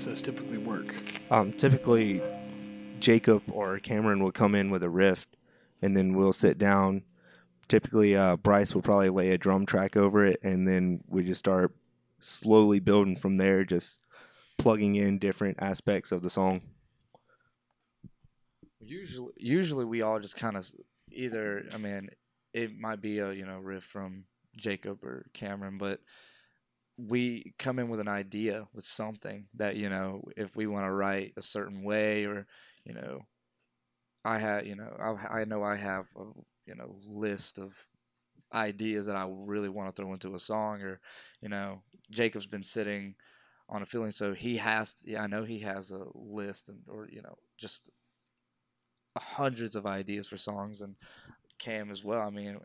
Process 0.05 0.21
typically 0.21 0.59
work? 0.59 0.95
Um, 1.31 1.51
typically, 1.53 2.21
Jacob 2.99 3.41
or 3.51 3.79
Cameron 3.79 4.23
will 4.23 4.31
come 4.31 4.53
in 4.53 4.69
with 4.69 4.83
a 4.83 4.89
riff, 4.89 5.25
and 5.81 5.97
then 5.97 6.13
we'll 6.13 6.33
sit 6.33 6.57
down. 6.59 7.03
Typically, 7.67 8.15
uh, 8.15 8.37
Bryce 8.37 8.75
will 8.75 8.83
probably 8.83 9.09
lay 9.09 9.31
a 9.31 9.37
drum 9.37 9.65
track 9.65 9.97
over 9.97 10.23
it, 10.23 10.39
and 10.43 10.67
then 10.67 11.03
we 11.07 11.23
just 11.23 11.39
start 11.39 11.75
slowly 12.19 12.79
building 12.79 13.15
from 13.15 13.37
there, 13.37 13.63
just 13.63 13.99
plugging 14.59 14.95
in 14.95 15.17
different 15.17 15.57
aspects 15.59 16.11
of 16.11 16.21
the 16.21 16.29
song. 16.29 16.61
Usually, 18.79 19.33
usually 19.37 19.85
we 19.85 20.03
all 20.03 20.19
just 20.19 20.35
kind 20.35 20.55
of 20.55 20.67
either. 21.11 21.65
I 21.73 21.77
mean, 21.77 22.09
it 22.53 22.77
might 22.77 23.01
be 23.01 23.17
a 23.17 23.31
you 23.31 23.45
know 23.45 23.57
riff 23.57 23.83
from 23.83 24.25
Jacob 24.55 25.03
or 25.03 25.25
Cameron, 25.33 25.79
but 25.79 25.99
we 26.97 27.53
come 27.59 27.79
in 27.79 27.89
with 27.89 27.99
an 27.99 28.07
idea 28.07 28.67
with 28.73 28.83
something 28.83 29.47
that 29.55 29.75
you 29.75 29.89
know 29.89 30.21
if 30.37 30.55
we 30.55 30.67
want 30.67 30.85
to 30.85 30.91
write 30.91 31.33
a 31.35 31.41
certain 31.41 31.83
way 31.83 32.25
or 32.25 32.47
you 32.85 32.93
know 32.93 33.21
I 34.23 34.37
had 34.39 34.65
you 34.65 34.75
know 34.75 34.95
I, 34.99 35.41
I 35.41 35.45
know 35.45 35.63
I 35.63 35.75
have 35.75 36.07
a 36.15 36.23
you 36.65 36.75
know 36.75 36.95
list 37.05 37.59
of 37.59 37.85
ideas 38.53 39.07
that 39.07 39.15
I 39.15 39.27
really 39.29 39.69
want 39.69 39.93
to 39.93 40.01
throw 40.01 40.13
into 40.13 40.35
a 40.35 40.39
song 40.39 40.81
or 40.81 40.99
you 41.41 41.49
know 41.49 41.81
Jacob's 42.09 42.45
been 42.45 42.63
sitting 42.63 43.15
on 43.67 43.81
a 43.81 43.85
feeling 43.85 44.11
so 44.11 44.33
he 44.33 44.57
has 44.57 45.03
yeah 45.05 45.23
I 45.23 45.27
know 45.27 45.43
he 45.43 45.59
has 45.59 45.91
a 45.91 46.05
list 46.13 46.69
and 46.69 46.79
or 46.87 47.09
you 47.11 47.21
know 47.21 47.35
just 47.57 47.89
hundreds 49.17 49.75
of 49.75 49.85
ideas 49.85 50.27
for 50.27 50.37
songs 50.37 50.81
and 50.81 50.95
Cam 51.57 51.89
as 51.89 52.03
well. 52.03 52.21
I 52.21 52.29
mean 52.29 52.59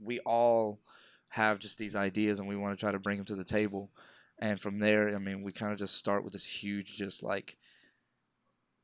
we 0.00 0.20
all 0.20 0.80
have 1.28 1.58
just 1.58 1.78
these 1.78 1.94
ideas 1.96 2.38
and 2.38 2.48
we 2.48 2.56
want 2.56 2.76
to 2.76 2.80
try 2.80 2.90
to 2.92 2.98
bring 2.98 3.16
them 3.16 3.26
to 3.26 3.34
the 3.36 3.44
table 3.44 3.90
and 4.38 4.60
from 4.60 4.78
there 4.78 5.14
I 5.14 5.18
mean 5.18 5.42
we 5.42 5.52
kind 5.52 5.72
of 5.72 5.78
just 5.78 5.96
start 5.96 6.24
with 6.24 6.32
this 6.32 6.46
huge 6.46 6.96
just 6.96 7.22
like 7.22 7.56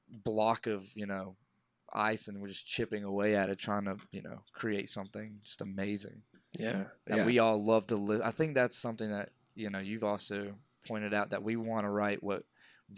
block 0.09 0.67
of 0.67 0.85
you 0.95 1.07
know 1.07 1.37
ice 1.93 2.29
and 2.29 2.41
we're 2.41 2.49
just 2.49 2.67
chipping 2.67 3.05
away 3.05 3.35
at 3.37 3.49
it 3.49 3.59
trying 3.59 3.85
to 3.85 3.97
you 4.11 4.23
know 4.23 4.41
create 4.53 4.91
something 4.91 5.39
just 5.45 5.63
amazing 5.63 6.23
Yeah. 6.59 6.85
that 7.07 7.19
yeah. 7.19 7.27
we 7.27 7.39
all 7.39 7.65
love 7.65 7.87
to 7.89 7.97
live. 7.97 8.21
I 8.23 8.31
think 8.31 8.55
that's 8.55 8.77
something 8.77 9.11
that 9.11 9.31
you 9.55 9.71
know 9.71 9.79
you've 9.79 10.05
also 10.05 10.55
pointed 10.87 11.15
out 11.15 11.31
that 11.31 11.43
we 11.43 11.57
want 11.57 11.85
to 11.85 11.91
write 11.91 12.23
what 12.23 12.45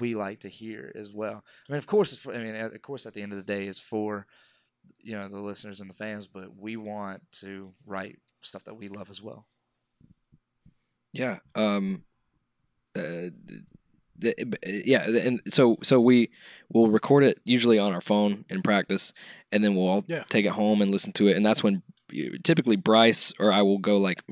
we 0.00 0.14
like 0.16 0.40
to 0.40 0.48
hear 0.48 0.92
as 0.96 1.12
well. 1.12 1.44
I 1.68 1.72
mean, 1.72 1.78
of 1.78 1.86
course, 1.86 2.12
it's 2.12 2.20
for, 2.20 2.34
I 2.34 2.38
mean, 2.38 2.56
of 2.56 2.82
course, 2.82 3.06
at 3.06 3.14
the 3.14 3.22
end 3.22 3.32
of 3.32 3.38
the 3.38 3.44
day, 3.44 3.66
it's 3.66 3.78
for 3.80 4.26
you 4.98 5.12
know 5.16 5.28
the 5.28 5.38
listeners 5.40 5.80
and 5.80 5.88
the 5.88 5.94
fans, 5.94 6.26
but 6.26 6.56
we 6.58 6.76
want 6.76 7.22
to 7.42 7.72
write 7.86 8.18
stuff 8.46 8.64
that 8.64 8.74
we 8.74 8.88
love 8.88 9.10
as 9.10 9.22
well. 9.22 9.46
Yeah. 11.12 11.38
Um. 11.54 12.04
Uh, 12.94 13.30
the, 14.18 14.34
yeah, 14.86 15.06
and 15.08 15.42
so 15.50 15.76
so 15.82 16.00
we 16.00 16.30
will 16.72 16.88
record 16.88 17.22
it 17.22 17.38
usually 17.44 17.78
on 17.78 17.92
our 17.92 18.00
phone 18.00 18.46
in 18.48 18.62
practice, 18.62 19.12
and 19.52 19.62
then 19.62 19.74
we'll 19.74 19.86
all 19.88 20.04
Yeah. 20.08 20.22
take 20.30 20.46
it 20.46 20.52
home 20.52 20.80
and 20.80 20.90
listen 20.90 21.12
to 21.14 21.28
it, 21.28 21.36
and 21.36 21.44
that's 21.44 21.62
when 21.62 21.82
typically 22.44 22.76
Bryce 22.76 23.32
or 23.38 23.52
I 23.52 23.62
will 23.62 23.78
go 23.78 23.98
like 23.98 24.22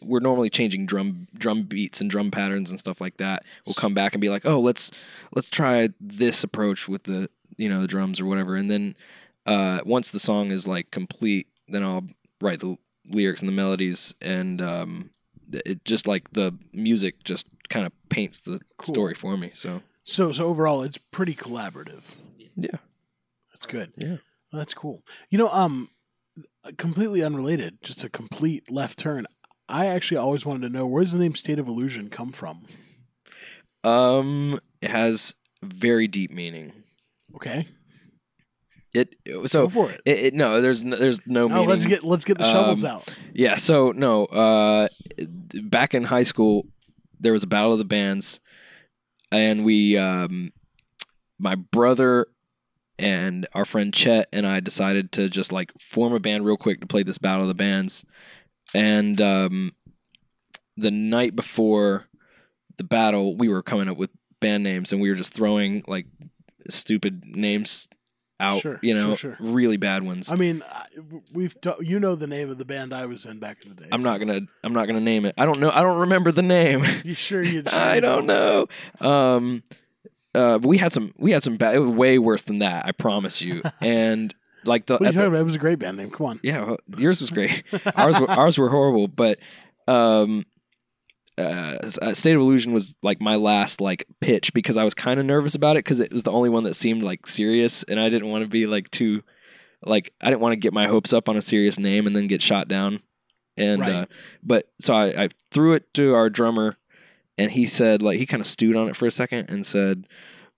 we're 0.00 0.20
normally 0.20 0.48
changing 0.48 0.86
drum 0.86 1.26
drum 1.36 1.64
beats 1.64 2.00
and 2.00 2.08
drum 2.08 2.30
patterns 2.30 2.70
and 2.70 2.78
stuff 2.78 3.00
like 3.00 3.18
that. 3.18 3.42
We'll 3.66 3.74
come 3.74 3.92
back 3.94 4.14
and 4.14 4.20
be 4.22 4.30
like, 4.30 4.46
oh, 4.46 4.60
let's 4.60 4.90
let's 5.34 5.50
try 5.50 5.90
this 6.00 6.42
approach 6.42 6.88
with 6.88 7.02
the 7.02 7.28
you 7.58 7.68
know 7.68 7.82
the 7.82 7.88
drums 7.88 8.20
or 8.20 8.24
whatever, 8.26 8.56
and 8.56 8.70
then 8.70 8.96
uh, 9.44 9.80
once 9.84 10.10
the 10.12 10.20
song 10.20 10.50
is 10.50 10.66
like 10.66 10.90
complete, 10.90 11.46
then 11.68 11.82
I'll 11.82 12.06
write 12.40 12.60
the 12.60 12.76
lyrics 13.08 13.40
and 13.42 13.48
the 13.48 13.52
melodies 13.52 14.14
and 14.22 14.60
um, 14.62 15.10
it 15.52 15.84
just 15.84 16.06
like 16.06 16.30
the 16.32 16.54
music 16.72 17.22
just 17.24 17.46
kind 17.68 17.86
of 17.86 17.92
paints 18.08 18.40
the 18.40 18.60
Cool. 18.78 18.94
story 18.94 19.14
for 19.14 19.36
me. 19.36 19.50
So 19.54 19.82
So 20.02 20.32
so 20.32 20.46
overall, 20.46 20.82
it's 20.82 20.98
pretty 20.98 21.34
collaborative. 21.34 22.16
yeah, 22.56 22.78
That's 23.52 23.66
good. 23.66 23.92
Yeah. 23.96 24.16
Well, 24.52 24.60
that's 24.60 24.74
cool. 24.74 25.02
You 25.30 25.38
know, 25.38 25.48
um, 25.48 25.88
completely 26.78 27.22
unrelated, 27.22 27.78
just 27.82 28.04
a 28.04 28.08
complete 28.08 28.70
left 28.70 28.98
turn. 28.98 29.26
I 29.68 29.86
actually 29.86 30.18
always 30.18 30.44
wanted 30.46 30.62
to 30.68 30.72
know 30.72 30.86
where 30.86 31.02
does 31.02 31.12
the 31.12 31.18
name 31.18 31.34
State 31.34 31.58
of 31.58 31.66
Illusion 31.68 32.08
come 32.10 32.32
from? 32.32 32.66
um, 33.82 34.60
it 34.80 34.90
has 34.90 35.34
very 35.62 36.06
deep 36.06 36.30
meaning. 36.30 36.72
Okay, 37.36 37.66
It 38.94 39.16
so 39.46 39.64
go 39.64 39.68
for 39.68 39.90
it. 39.90 40.00
it, 40.04 40.18
it 40.18 40.34
no, 40.34 40.60
there's 40.60 40.84
no, 40.84 40.96
there's 40.96 41.18
no 41.26 41.44
Oh, 41.46 41.48
meaning. 41.48 41.68
let's 41.68 41.84
get 41.86 42.04
let's 42.04 42.24
get 42.24 42.38
the 42.38 42.44
shovels 42.44 42.84
Um, 42.84 42.90
out. 42.90 43.16
Yeah, 43.34 43.56
so 43.56 43.90
no, 43.90 44.26
uh 44.26 44.88
back 45.64 45.94
in 45.94 46.04
high 46.04 46.22
school 46.22 46.66
there 47.20 47.32
was 47.32 47.42
a 47.42 47.46
battle 47.48 47.72
of 47.72 47.78
the 47.78 47.84
bands 47.84 48.38
and 49.32 49.64
we 49.64 49.96
um 49.98 50.52
my 51.38 51.56
brother 51.56 52.26
and 52.98 53.46
our 53.54 53.64
friend 53.64 53.92
Chet 53.92 54.28
and 54.32 54.46
I 54.46 54.60
decided 54.60 55.10
to 55.12 55.28
just 55.28 55.50
like 55.50 55.72
form 55.80 56.12
a 56.12 56.20
band 56.20 56.44
real 56.44 56.56
quick 56.56 56.80
to 56.80 56.86
play 56.86 57.02
this 57.02 57.18
battle 57.18 57.42
of 57.42 57.48
the 57.48 57.54
bands. 57.54 58.04
And 58.72 59.20
um 59.20 59.72
the 60.76 60.90
night 60.92 61.34
before 61.34 62.06
the 62.76 62.84
battle, 62.84 63.36
we 63.36 63.48
were 63.48 63.62
coming 63.62 63.88
up 63.88 63.96
with 63.96 64.10
band 64.40 64.62
names 64.62 64.92
and 64.92 65.00
we 65.02 65.08
were 65.08 65.14
just 65.16 65.32
throwing 65.34 65.82
like 65.88 66.06
stupid 66.68 67.24
names 67.24 67.88
out, 68.40 68.60
Sure, 68.60 68.78
you 68.82 68.94
know, 68.94 69.14
sure, 69.14 69.36
sure. 69.36 69.36
really 69.40 69.76
bad 69.76 70.02
ones. 70.02 70.30
I 70.30 70.34
mean, 70.36 70.62
we've 71.32 71.58
t- 71.60 71.70
you 71.80 72.00
know 72.00 72.14
the 72.14 72.26
name 72.26 72.50
of 72.50 72.58
the 72.58 72.64
band 72.64 72.92
I 72.92 73.06
was 73.06 73.24
in 73.26 73.38
back 73.38 73.58
in 73.64 73.70
the 73.74 73.76
day. 73.82 73.88
I'm 73.92 74.00
so- 74.00 74.10
not 74.10 74.18
gonna. 74.18 74.40
I'm 74.64 74.72
not 74.72 74.86
gonna 74.86 75.00
name 75.00 75.24
it. 75.24 75.34
I 75.38 75.44
don't 75.46 75.60
know. 75.60 75.70
I 75.70 75.82
don't 75.82 75.98
remember 76.00 76.32
the 76.32 76.42
name. 76.42 76.84
You 77.04 77.14
sure 77.14 77.42
you? 77.42 77.62
Sure 77.68 77.78
I 77.80 78.00
don't 78.00 78.26
know. 78.26 78.66
Um, 79.00 79.62
uh, 80.34 80.58
we 80.62 80.78
had 80.78 80.92
some. 80.92 81.12
We 81.16 81.30
had 81.30 81.42
some 81.42 81.56
bad. 81.56 81.74
It 81.76 81.78
was 81.78 81.90
way 81.90 82.18
worse 82.18 82.42
than 82.42 82.58
that. 82.58 82.86
I 82.86 82.92
promise 82.92 83.40
you. 83.40 83.62
and 83.80 84.34
like 84.64 84.86
the, 84.86 84.94
What 84.94 85.02
are 85.02 85.04
you 85.04 85.08
at 85.10 85.14
the- 85.14 85.26
about? 85.28 85.40
It 85.40 85.44
was 85.44 85.56
a 85.56 85.60
great 85.60 85.78
band 85.78 85.96
name. 85.96 86.10
Come 86.10 86.26
on. 86.26 86.40
yeah, 86.42 86.64
well, 86.64 86.78
yours 86.98 87.20
was 87.20 87.30
great. 87.30 87.62
ours 87.94 88.18
were, 88.18 88.30
ours 88.30 88.58
were 88.58 88.68
horrible, 88.70 89.06
but 89.08 89.38
um, 89.86 90.44
uh, 91.38 91.76
uh, 92.02 92.14
State 92.14 92.34
of 92.34 92.40
Illusion 92.40 92.72
was 92.72 92.94
like 93.02 93.20
my 93.20 93.36
last 93.36 93.80
like 93.80 94.06
pitch 94.20 94.54
because 94.54 94.76
I 94.76 94.84
was 94.84 94.94
kind 94.94 95.18
of 95.18 95.26
nervous 95.26 95.54
about 95.54 95.76
it 95.76 95.84
because 95.84 96.00
it 96.00 96.12
was 96.12 96.22
the 96.22 96.30
only 96.32 96.48
one 96.50 96.64
that 96.64 96.74
seemed 96.74 97.02
like 97.02 97.26
serious, 97.26 97.82
and 97.84 97.98
I 97.98 98.08
didn't 98.08 98.28
want 98.28 98.42
to 98.44 98.48
be 98.48 98.66
like 98.66 98.90
too 98.90 99.22
like 99.84 100.12
I 100.20 100.30
didn't 100.30 100.40
want 100.40 100.52
to 100.52 100.56
get 100.56 100.72
my 100.72 100.86
hopes 100.86 101.12
up 101.12 101.28
on 101.28 101.36
a 101.36 101.42
serious 101.42 101.78
name 101.78 102.06
and 102.06 102.14
then 102.16 102.26
get 102.26 102.40
shot 102.42 102.68
down. 102.68 103.00
And 103.56 103.80
Right. 103.80 103.92
uh, 103.92 104.06
but 104.42 104.70
so 104.80 104.94
I, 104.94 105.24
I 105.24 105.28
threw 105.50 105.74
it 105.74 105.92
to 105.94 106.14
our 106.14 106.28
drummer, 106.30 106.76
and 107.38 107.50
he 107.50 107.66
said 107.66 108.00
like 108.02 108.18
he 108.18 108.26
kind 108.26 108.40
of 108.40 108.46
stewed 108.46 108.76
on 108.76 108.88
it 108.88 108.96
for 108.96 109.06
a 109.06 109.10
second 109.10 109.50
and 109.50 109.66
said, 109.66 110.06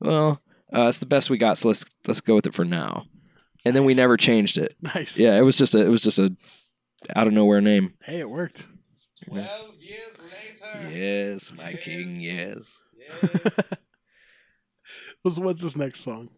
"Well, 0.00 0.40
uh, 0.74 0.88
it's 0.88 0.98
the 0.98 1.06
best 1.06 1.28
we 1.30 1.38
got, 1.38 1.58
so 1.58 1.68
let's 1.68 1.84
let's 2.06 2.20
go 2.20 2.34
with 2.34 2.46
it 2.46 2.54
for 2.54 2.64
now." 2.64 3.04
And 3.64 3.74
then 3.74 3.84
we 3.84 3.94
never 3.94 4.16
changed 4.16 4.58
it. 4.58 4.76
Nice. 4.80 5.18
Yeah, 5.18 5.36
it 5.36 5.42
was 5.44 5.56
just 5.58 5.74
a 5.74 5.84
it 5.84 5.88
was 5.88 6.00
just 6.00 6.18
a 6.18 6.36
out 7.14 7.26
of 7.26 7.32
nowhere 7.32 7.60
name. 7.60 7.94
Hey, 8.02 8.20
it 8.20 8.30
worked. 8.30 8.68
Twelve 9.24 9.74
years 9.80 10.18
later. 10.18 10.25
Yes, 10.90 11.52
my 11.52 11.74
king. 11.74 12.20
Yes. 12.20 12.80
what's, 15.22 15.38
what's 15.38 15.62
this 15.62 15.76
next 15.76 16.00
song? 16.00 16.30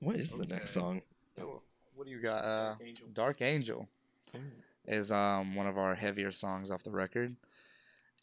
What 0.00 0.16
is 0.16 0.32
the 0.32 0.46
next 0.46 0.72
song? 0.72 1.02
What 1.94 2.06
do 2.06 2.10
you 2.10 2.20
got? 2.20 2.44
Uh, 2.44 2.74
Dark 3.12 3.40
Angel 3.40 3.88
is 4.86 5.10
um 5.10 5.54
one 5.54 5.66
of 5.66 5.78
our 5.78 5.94
heavier 5.94 6.30
songs 6.30 6.70
off 6.70 6.82
the 6.82 6.90
record. 6.90 7.34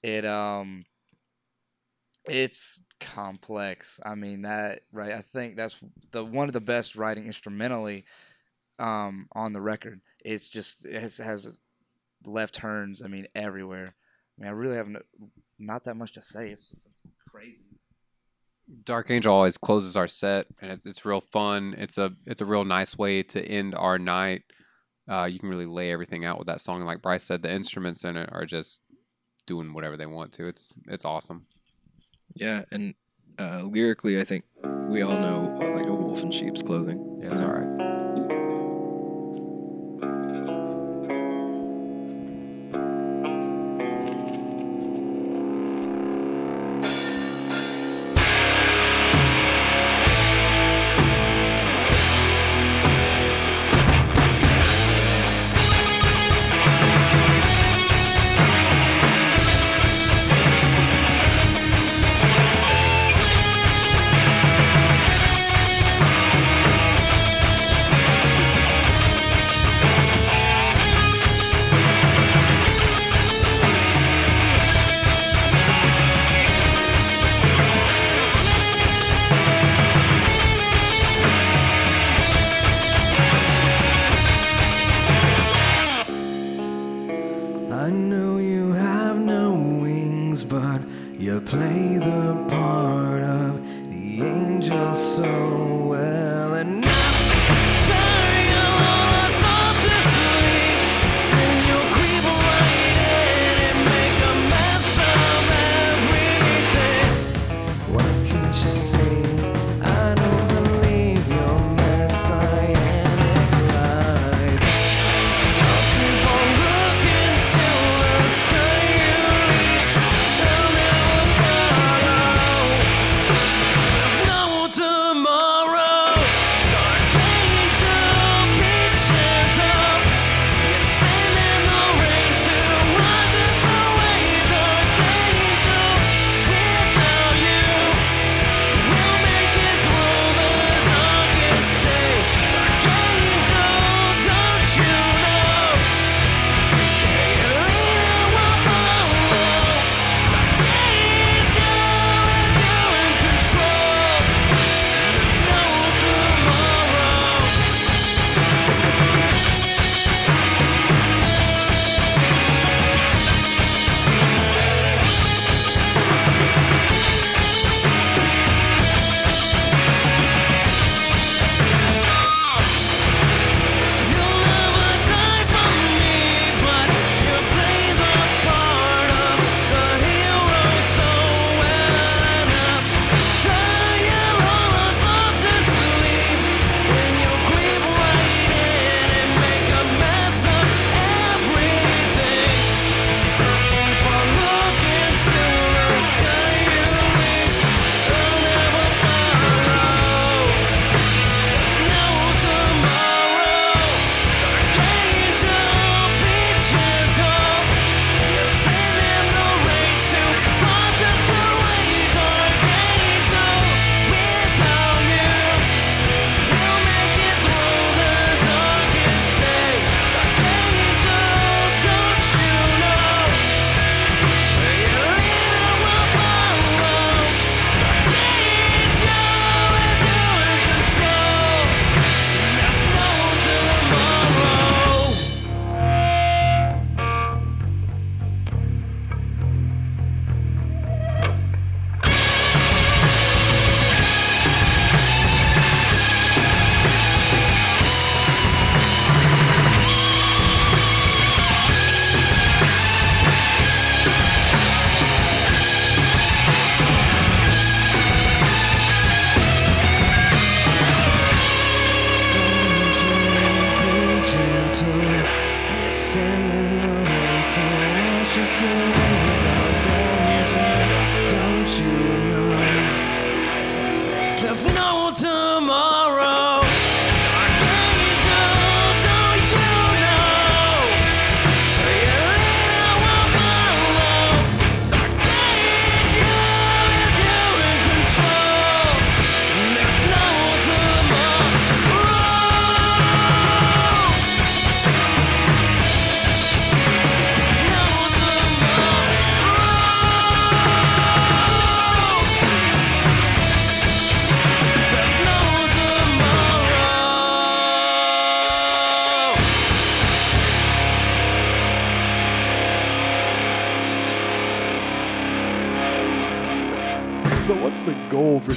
It 0.03 0.25
um 0.25 0.85
it's 2.25 2.81
complex. 2.99 3.99
I 4.05 4.15
mean 4.15 4.43
that 4.43 4.81
right. 4.91 5.13
I 5.13 5.21
think 5.21 5.55
that's 5.55 5.77
the 6.11 6.23
one 6.23 6.47
of 6.47 6.53
the 6.53 6.61
best 6.61 6.95
writing 6.95 7.25
instrumentally 7.25 8.05
um 8.77 9.27
on 9.31 9.53
the 9.53 9.61
record. 9.61 10.01
It's 10.23 10.49
just 10.49 10.85
it 10.85 11.01
has, 11.01 11.17
has 11.17 11.57
left 12.25 12.55
turns. 12.55 13.01
I 13.01 13.07
mean 13.07 13.27
everywhere. 13.35 13.95
I 14.37 14.41
mean 14.41 14.49
I 14.49 14.53
really 14.53 14.75
have 14.75 14.87
no, 14.87 15.01
not 15.59 15.83
that 15.85 15.95
much 15.95 16.13
to 16.13 16.21
say. 16.21 16.49
It's 16.49 16.69
just 16.69 16.87
crazy. 17.29 17.65
Dark 18.83 19.11
Angel 19.11 19.33
always 19.33 19.57
closes 19.57 19.97
our 19.97 20.07
set, 20.07 20.47
and 20.61 20.71
it's 20.71 20.85
it's 20.85 21.05
real 21.05 21.21
fun. 21.21 21.75
It's 21.77 21.97
a 21.97 22.13
it's 22.25 22.41
a 22.41 22.45
real 22.45 22.63
nice 22.63 22.97
way 22.97 23.23
to 23.23 23.43
end 23.43 23.75
our 23.75 23.99
night. 23.99 24.43
Uh, 25.09 25.25
you 25.25 25.39
can 25.39 25.49
really 25.49 25.65
lay 25.65 25.91
everything 25.91 26.23
out 26.23 26.37
with 26.37 26.47
that 26.47 26.61
song. 26.61 26.77
And 26.77 26.85
like 26.85 27.01
Bryce 27.01 27.23
said, 27.23 27.41
the 27.41 27.51
instruments 27.51 28.05
in 28.05 28.15
it 28.15 28.29
are 28.31 28.45
just 28.45 28.81
doing 29.45 29.73
whatever 29.73 29.97
they 29.97 30.05
want 30.05 30.31
to. 30.33 30.47
It's 30.47 30.73
it's 30.87 31.05
awesome. 31.05 31.45
Yeah, 32.33 32.63
and 32.71 32.95
uh, 33.37 33.63
lyrically, 33.63 34.19
I 34.19 34.23
think 34.23 34.45
we 34.87 35.01
all 35.01 35.19
know 35.19 35.57
uh, 35.61 35.75
like 35.75 35.87
a 35.87 35.93
wolf 35.93 36.21
in 36.21 36.31
sheep's 36.31 36.61
clothing. 36.61 37.19
Yeah, 37.21 37.31
it's 37.31 37.41
all 37.41 37.51
right. 37.51 37.90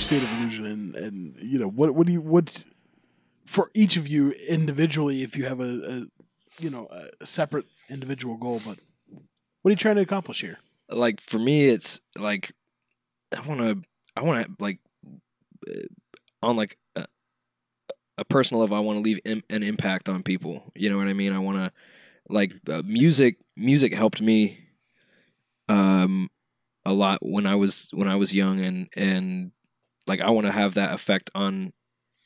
State 0.05 0.23
of 0.23 0.33
Illusion, 0.39 0.67
and, 0.67 0.95
and 0.95 1.37
you 1.41 1.59
know 1.59 1.69
what 1.69 1.95
what 1.95 2.07
do 2.07 2.13
you 2.13 2.21
what 2.21 2.65
for 3.47 3.71
each 3.75 3.97
of 3.97 4.09
you 4.09 4.33
individually, 4.49 5.23
if 5.23 5.37
you 5.37 5.45
have 5.47 5.61
a, 5.61 5.65
a 5.65 6.07
you 6.63 6.71
know 6.71 6.89
a 7.21 7.27
separate 7.27 7.67
individual 7.89 8.37
goal, 8.37 8.61
but 8.65 8.79
what 9.63 9.69
are 9.69 9.73
you 9.73 9.77
trying 9.77 9.97
to 9.97 10.03
accomplish 10.03 10.41
here? 10.41 10.59
like 10.91 11.19
for 11.21 11.39
me 11.39 11.65
it's 11.65 11.99
like 12.19 12.53
i 13.35 13.41
want 13.41 13.59
to 13.59 13.83
i 14.17 14.21
want 14.21 14.45
to 14.47 14.53
like 14.63 14.79
uh, 15.67 15.81
on 16.43 16.57
like 16.57 16.77
a, 16.95 17.07
a 18.19 18.25
personal 18.27 18.61
level 18.61 18.77
i 18.77 18.81
want 18.81 18.99
to 18.99 19.03
leave 19.03 19.19
Im- 19.25 19.43
an 19.49 19.63
impact 19.63 20.09
on 20.11 20.23
people 20.23 20.63
you 20.75 20.91
know 20.91 20.99
what 20.99 21.09
i 21.09 21.15
mean 21.15 21.33
i 21.33 21.39
want 21.39 21.57
to 21.57 21.73
like 22.29 22.53
uh, 22.71 22.83
music 22.85 23.39
music 23.57 23.95
helped 23.95 24.21
me 24.21 24.59
um 25.71 26.29
a 26.85 26.93
lot 26.93 27.19
when 27.23 27.47
i 27.47 27.55
was 27.55 27.89
when 27.93 28.09
i 28.09 28.15
was 28.15 28.35
young 28.35 28.61
and 28.61 28.89
and 28.95 29.53
like 30.07 30.21
i 30.21 30.31
want 30.31 30.47
to 30.47 30.53
have 30.53 30.75
that 30.75 30.95
effect 30.95 31.31
on 31.35 31.73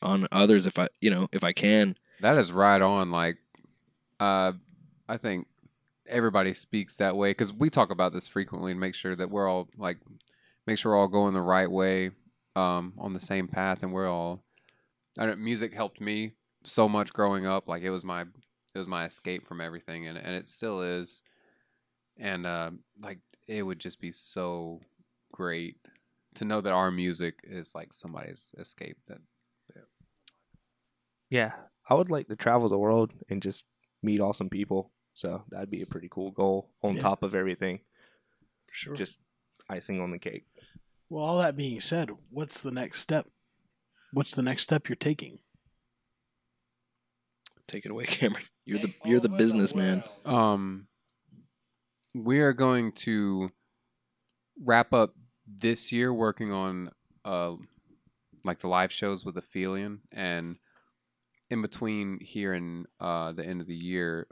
on 0.02 0.26
others 0.32 0.66
if 0.66 0.78
i 0.78 0.88
you 1.00 1.10
know 1.10 1.28
if 1.32 1.42
i 1.44 1.52
can 1.52 1.94
That 2.20 2.36
is 2.36 2.50
right 2.52 2.80
on. 2.82 3.10
Like, 3.10 3.36
uh, 4.18 4.52
I 5.08 5.16
think 5.16 5.46
everybody 6.08 6.54
speaks 6.54 6.96
that 6.96 7.16
way 7.16 7.30
because 7.30 7.52
we 7.52 7.70
talk 7.70 7.90
about 7.90 8.12
this 8.12 8.26
frequently 8.28 8.72
and 8.72 8.80
make 8.80 8.94
sure 8.94 9.14
that 9.14 9.30
we're 9.30 9.48
all 9.48 9.68
like, 9.76 9.98
make 10.66 10.78
sure 10.78 10.92
we're 10.92 10.98
all 10.98 11.08
going 11.08 11.34
the 11.34 11.40
right 11.40 11.70
way, 11.70 12.10
um, 12.56 12.94
on 12.98 13.14
the 13.14 13.20
same 13.20 13.46
path, 13.46 13.82
and 13.82 13.92
we're 13.92 14.08
all. 14.08 14.42
I 15.18 15.26
don't, 15.26 15.38
music 15.38 15.72
helped 15.72 16.00
me 16.00 16.32
so 16.64 16.88
much 16.88 17.12
growing 17.12 17.46
up. 17.46 17.68
Like 17.68 17.82
it 17.82 17.90
was 17.90 18.04
my, 18.04 18.22
it 18.22 18.78
was 18.78 18.88
my 18.88 19.04
escape 19.04 19.46
from 19.46 19.60
everything, 19.60 20.08
and 20.08 20.18
and 20.18 20.34
it 20.34 20.48
still 20.48 20.82
is. 20.82 21.22
And 22.16 22.46
uh, 22.46 22.72
like 23.00 23.18
it 23.46 23.62
would 23.62 23.78
just 23.78 24.00
be 24.00 24.10
so 24.10 24.80
great 25.32 25.76
to 26.38 26.44
know 26.44 26.60
that 26.60 26.72
our 26.72 26.90
music 26.90 27.40
is 27.44 27.74
like 27.74 27.92
somebody's 27.92 28.52
escape. 28.58 28.96
That 29.08 29.18
Yeah, 31.30 31.52
I 31.88 31.94
would 31.94 32.10
like 32.10 32.28
to 32.28 32.36
travel 32.36 32.68
the 32.68 32.78
world 32.78 33.12
and 33.28 33.42
just 33.42 33.64
meet 34.02 34.20
awesome 34.20 34.48
people. 34.48 34.92
So 35.14 35.44
that'd 35.50 35.70
be 35.70 35.82
a 35.82 35.86
pretty 35.86 36.08
cool 36.10 36.30
goal 36.30 36.70
on 36.82 36.94
Yeah. 36.94 37.02
top 37.02 37.22
of 37.22 37.34
everything. 37.34 37.80
For 38.68 38.74
sure. 38.74 38.94
Just 38.94 39.18
icing 39.68 40.00
on 40.00 40.10
the 40.10 40.18
cake. 40.18 40.46
well, 41.10 41.24
all 41.24 41.38
that 41.38 41.56
being 41.56 41.80
said, 41.80 42.10
what's 42.30 42.60
the 42.62 42.70
next 42.70 43.00
step? 43.00 43.26
What's 44.12 44.34
the 44.34 44.42
next 44.42 44.62
step 44.62 44.88
you're 44.88 44.96
taking? 44.96 45.38
take 47.66 47.84
it 47.84 47.90
away 47.90 48.06
cameron 48.06 48.42
you're 48.64 48.78
the 48.78 48.94
you're 49.04 49.20
the 49.20 49.28
businessman 49.28 50.02
Um, 50.24 50.86
we 52.14 52.40
are 52.40 52.54
going 52.54 52.92
to 53.04 53.50
wrap 54.64 54.94
up 54.94 55.12
this 55.56 55.92
year 55.92 56.12
working 56.12 56.52
on 56.52 56.90
uh, 57.24 57.54
like 58.44 58.58
the 58.58 58.68
live 58.68 58.92
shows 58.92 59.24
with 59.24 59.36
Aphelion, 59.36 60.00
and 60.12 60.56
in 61.50 61.62
between 61.62 62.18
here 62.20 62.52
and 62.52 62.86
uh, 63.00 63.32
the 63.32 63.44
end 63.44 63.60
of 63.60 63.66
the 63.66 63.74
year, 63.74 64.26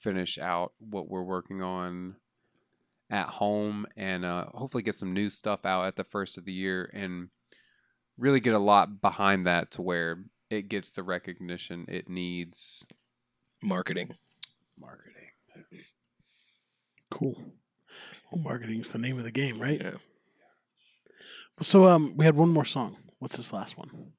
finish 0.00 0.38
out 0.38 0.72
what 0.78 1.08
we're 1.08 1.22
working 1.22 1.62
on 1.62 2.16
at 3.10 3.26
home, 3.26 3.86
and 3.96 4.24
uh, 4.24 4.46
hopefully 4.54 4.82
get 4.82 4.94
some 4.94 5.12
new 5.12 5.28
stuff 5.28 5.66
out 5.66 5.86
at 5.86 5.96
the 5.96 6.04
first 6.04 6.38
of 6.38 6.44
the 6.44 6.52
year, 6.52 6.90
and 6.92 7.28
really 8.16 8.40
get 8.40 8.54
a 8.54 8.58
lot 8.58 9.00
behind 9.00 9.46
that 9.46 9.70
to 9.72 9.82
where 9.82 10.24
it 10.48 10.68
gets 10.68 10.92
the 10.92 11.02
recognition 11.02 11.84
it 11.88 12.08
needs. 12.08 12.84
marketing 13.62 14.16
Marketing. 14.78 15.14
Cool. 17.10 17.36
Well, 18.30 18.42
marketing's 18.42 18.90
the 18.90 18.98
name 18.98 19.18
of 19.18 19.24
the 19.24 19.32
game, 19.32 19.58
right? 19.60 19.80
Yeah. 19.80 19.90
So, 21.60 21.86
um, 21.86 22.16
we 22.16 22.24
had 22.24 22.36
one 22.36 22.50
more 22.50 22.64
song. 22.64 22.96
What's 23.18 23.36
this 23.36 23.52
last 23.52 23.76
one? 23.76 24.12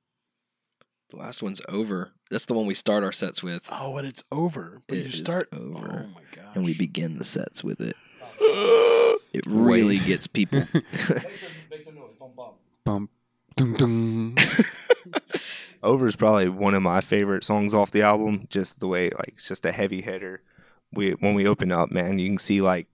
The 1.10 1.18
last 1.18 1.42
one's 1.42 1.62
over. 1.68 2.12
That's 2.30 2.46
the 2.46 2.54
one 2.54 2.66
we 2.66 2.74
start 2.74 3.04
our 3.04 3.12
sets 3.12 3.44
with, 3.44 3.68
Oh, 3.72 3.98
and 3.98 4.08
it's 4.08 4.24
over. 4.32 4.82
But 4.88 4.98
It 4.98 5.02
you 5.02 5.06
is 5.08 5.18
start 5.18 5.50
over. 5.52 6.06
Oh 6.08 6.14
my 6.16 6.22
gosh. 6.34 6.56
and 6.56 6.66
we 6.66 6.78
begin 6.78 7.18
the 7.18 7.24
sets 7.24 7.64
with 7.64 7.82
it. 7.82 7.96
It 9.34 9.46
really 9.46 9.98
gets 10.00 10.28
people. 10.28 10.64
Bump. 12.84 13.10
Dum, 13.56 13.76
dum. 13.78 14.36
Over 15.84 16.08
is 16.08 16.18
probably 16.18 16.50
one 16.50 16.74
of 16.74 16.82
my 16.84 17.00
favorite 17.00 17.46
songs 17.46 17.74
off 17.74 17.92
the 17.92 18.02
album. 18.02 18.48
Just 18.50 18.82
the 18.82 18.88
way, 18.88 19.06
like, 19.06 19.30
it's 19.36 19.48
just 19.48 19.66
a 19.66 19.72
heavy 19.72 20.02
hitter. 20.02 20.42
We 20.92 21.12
when 21.12 21.34
we 21.34 21.48
open 21.48 21.72
up, 21.72 21.92
man, 21.92 22.20
you 22.20 22.28
can 22.30 22.38
see 22.40 22.62
like 22.62 22.88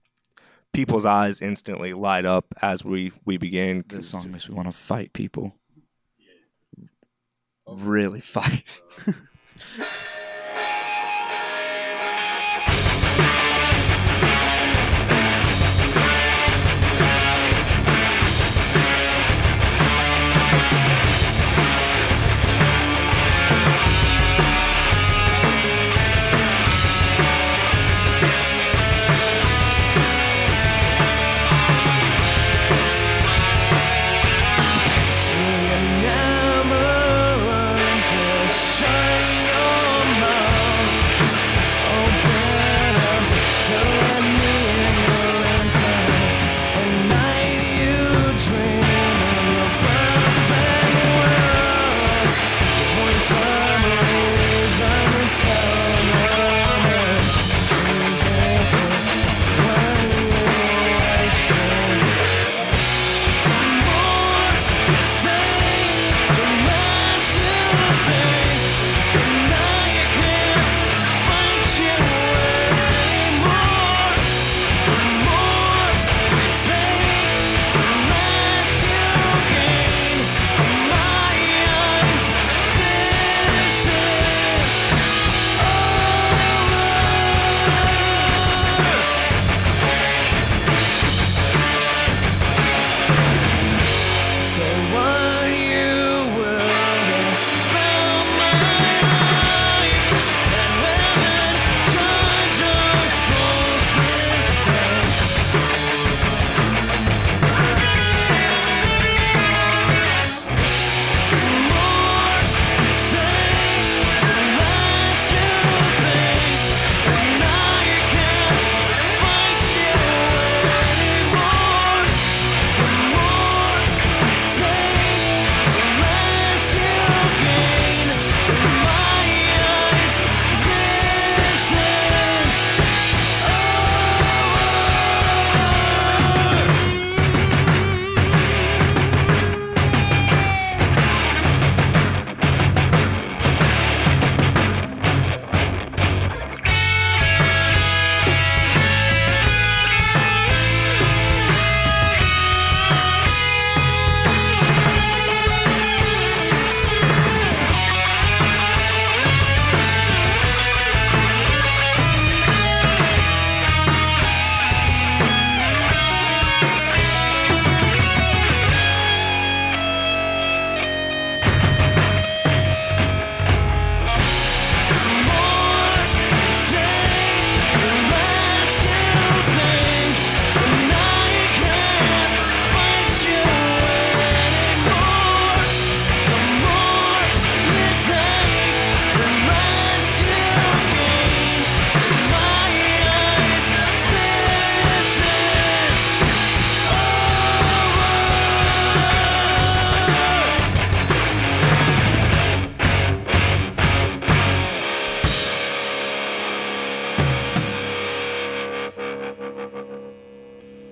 people's 0.72 1.04
eyes 1.04 1.40
instantly 1.42 1.92
light 1.92 2.24
up 2.24 2.46
as 2.62 2.84
we 2.84 3.12
we 3.24 3.36
begin. 3.36 3.82
'cause 3.82 3.98
This 3.98 4.08
song 4.10 4.24
it's 4.24 4.32
makes 4.32 4.48
me 4.48 4.54
want 4.54 4.68
to 4.68 4.72
fight 4.72 5.12
people. 5.12 5.54
Really 7.66 8.20
fight. 8.20 8.80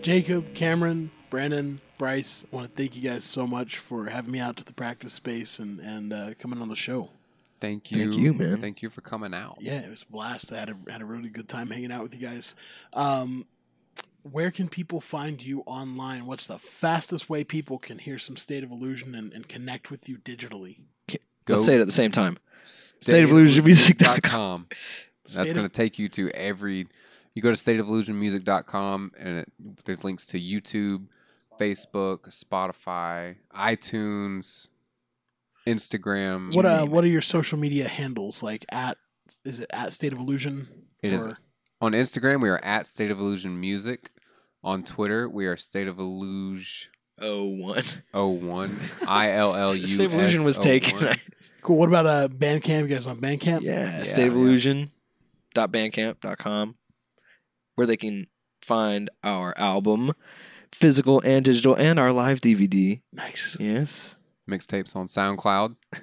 Jacob, 0.07 0.55
Cameron, 0.55 1.11
Brandon, 1.31 1.81
Bryce, 1.99 2.45
I 2.45 2.55
want 2.55 2.69
to 2.69 2.73
thank 2.81 2.95
you 2.95 3.03
guys 3.03 3.25
so 3.25 3.45
much 3.45 3.79
for 3.79 4.09
having 4.09 4.31
me 4.31 4.39
out 4.39 4.57
to 4.59 4.65
the 4.65 4.73
practice 4.73 5.15
space 5.15 5.59
and 5.59 5.81
and 5.81 6.13
uh, 6.13 6.35
coming 6.39 6.63
on 6.63 6.69
the 6.69 6.77
show. 6.77 7.11
Thank 7.61 7.91
you. 7.91 8.13
Thank 8.13 8.23
you, 8.23 8.33
man. 8.33 8.61
Thank 8.61 8.83
you 8.83 8.89
for 8.89 9.01
coming 9.01 9.35
out. 9.35 9.57
Yeah, 9.59 9.81
it 9.81 9.91
was 9.91 10.07
a 10.09 10.13
blast. 10.13 10.53
I 10.53 10.61
had 10.61 10.71
a 10.71 10.77
had 10.89 11.03
a 11.03 11.05
really 11.05 11.29
good 11.29 11.49
time 11.49 11.71
hanging 11.71 11.91
out 11.91 12.05
with 12.05 12.15
you 12.15 12.25
guys. 12.25 12.55
Um, 12.93 13.47
where 14.23 14.53
can 14.53 14.69
people 14.69 15.01
find 15.01 15.43
you 15.43 15.65
online? 15.67 16.27
What's 16.27 16.47
the 16.47 16.59
fastest 16.59 17.29
way 17.29 17.43
people 17.43 17.81
can 17.81 17.99
hear 17.99 18.21
some 18.21 18.37
State 18.37 18.63
of 18.63 18.71
Illusion 18.71 19.17
and, 19.17 19.33
and 19.33 19.49
connect 19.49 19.91
with 19.91 20.09
you 20.09 20.19
digitally? 20.19 20.83
Let's 21.49 21.65
say 21.65 21.75
it 21.75 21.81
at 21.81 21.87
the 21.87 21.93
same 21.93 22.13
time. 22.13 22.39
stateofillusionmusic.com. 22.65 24.67
stateofillusionmusic.com. 25.27 25.35
That's 25.35 25.53
going 25.53 25.67
to 25.67 25.69
take 25.69 25.99
you 25.99 26.09
to 26.11 26.31
every. 26.31 26.87
You 27.37 27.43
go 27.43 27.55
to 27.55 27.57
stateofillusionmusic.com 27.57 29.12
and 29.18 29.37
it, 29.37 29.53
there's 29.84 30.03
links 30.05 30.24
to 30.28 30.41
YouTube, 30.41 31.05
Facebook, 31.61 32.20
Spotify, 32.30 33.37
iTunes, 33.55 34.70
Instagram. 35.66 36.55
What 36.55 36.64
uh 36.64 36.87
what 36.87 37.05
are 37.05 37.09
your 37.09 37.20
social 37.20 37.59
media 37.59 37.89
handles 37.89 38.43
like 38.43 38.64
at 38.72 38.97
is 39.45 39.61
it 39.61 39.66
at 39.70 39.93
State 39.93 40.14
of 40.14 40.18
Illusion? 40.18 40.66
It 41.03 41.12
is. 41.12 41.26
Or- 41.26 41.37
On 41.82 41.93
Instagram, 41.93 42.41
we 42.41 42.49
are 42.49 42.64
at 42.64 42.87
State 42.87 43.11
of 43.11 43.18
Illusion 43.18 43.61
Music. 43.61 44.11
On 44.64 44.82
Twitter, 44.82 45.28
we 45.28 45.45
are 45.47 45.59
State 45.59 45.89
of 45.89 45.99
Illusion 45.99 46.91
Oh 47.20 47.45
one. 47.45 47.84
01. 48.14 48.80
I 49.07 49.32
L 49.32 49.55
L 49.55 49.76
U. 49.76 49.87
State 49.87 50.07
of 50.07 50.14
Illusion 50.14 50.43
was 50.45 50.59
taken. 50.59 51.18
Cool. 51.61 51.76
What 51.76 51.89
about 51.91 52.07
uh 52.07 52.28
Bandcamp? 52.28 52.82
You 52.82 52.87
guys 52.87 53.07
on 53.07 53.18
Bandcamp? 53.18 53.61
yeah, 53.61 53.99
Yeah, 53.99 54.03
State 54.05 54.28
of 54.32 54.37
yeah. 54.64 54.84
Dot 55.53 55.72
bandcamp.com 55.72 56.76
where 57.77 57.87
they 57.87 57.97
can 57.97 58.27
find 58.61 59.09
our 59.22 59.57
album, 59.59 60.12
physical 60.72 61.22
and 61.24 61.45
digital, 61.45 61.74
and 61.74 61.99
our 61.99 62.12
live 62.12 62.41
DVD. 62.41 63.01
Nice. 63.12 63.57
Yes. 63.61 64.16
Mixtapes 64.51 64.97
on 64.97 65.07
SoundCloud. 65.07 65.77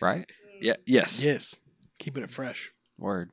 right? 0.00 0.26
Yeah. 0.60 0.76
Yes. 0.86 1.22
Yes. 1.22 1.58
Keeping 1.98 2.22
it 2.22 2.30
fresh. 2.30 2.72
Word. 2.98 3.30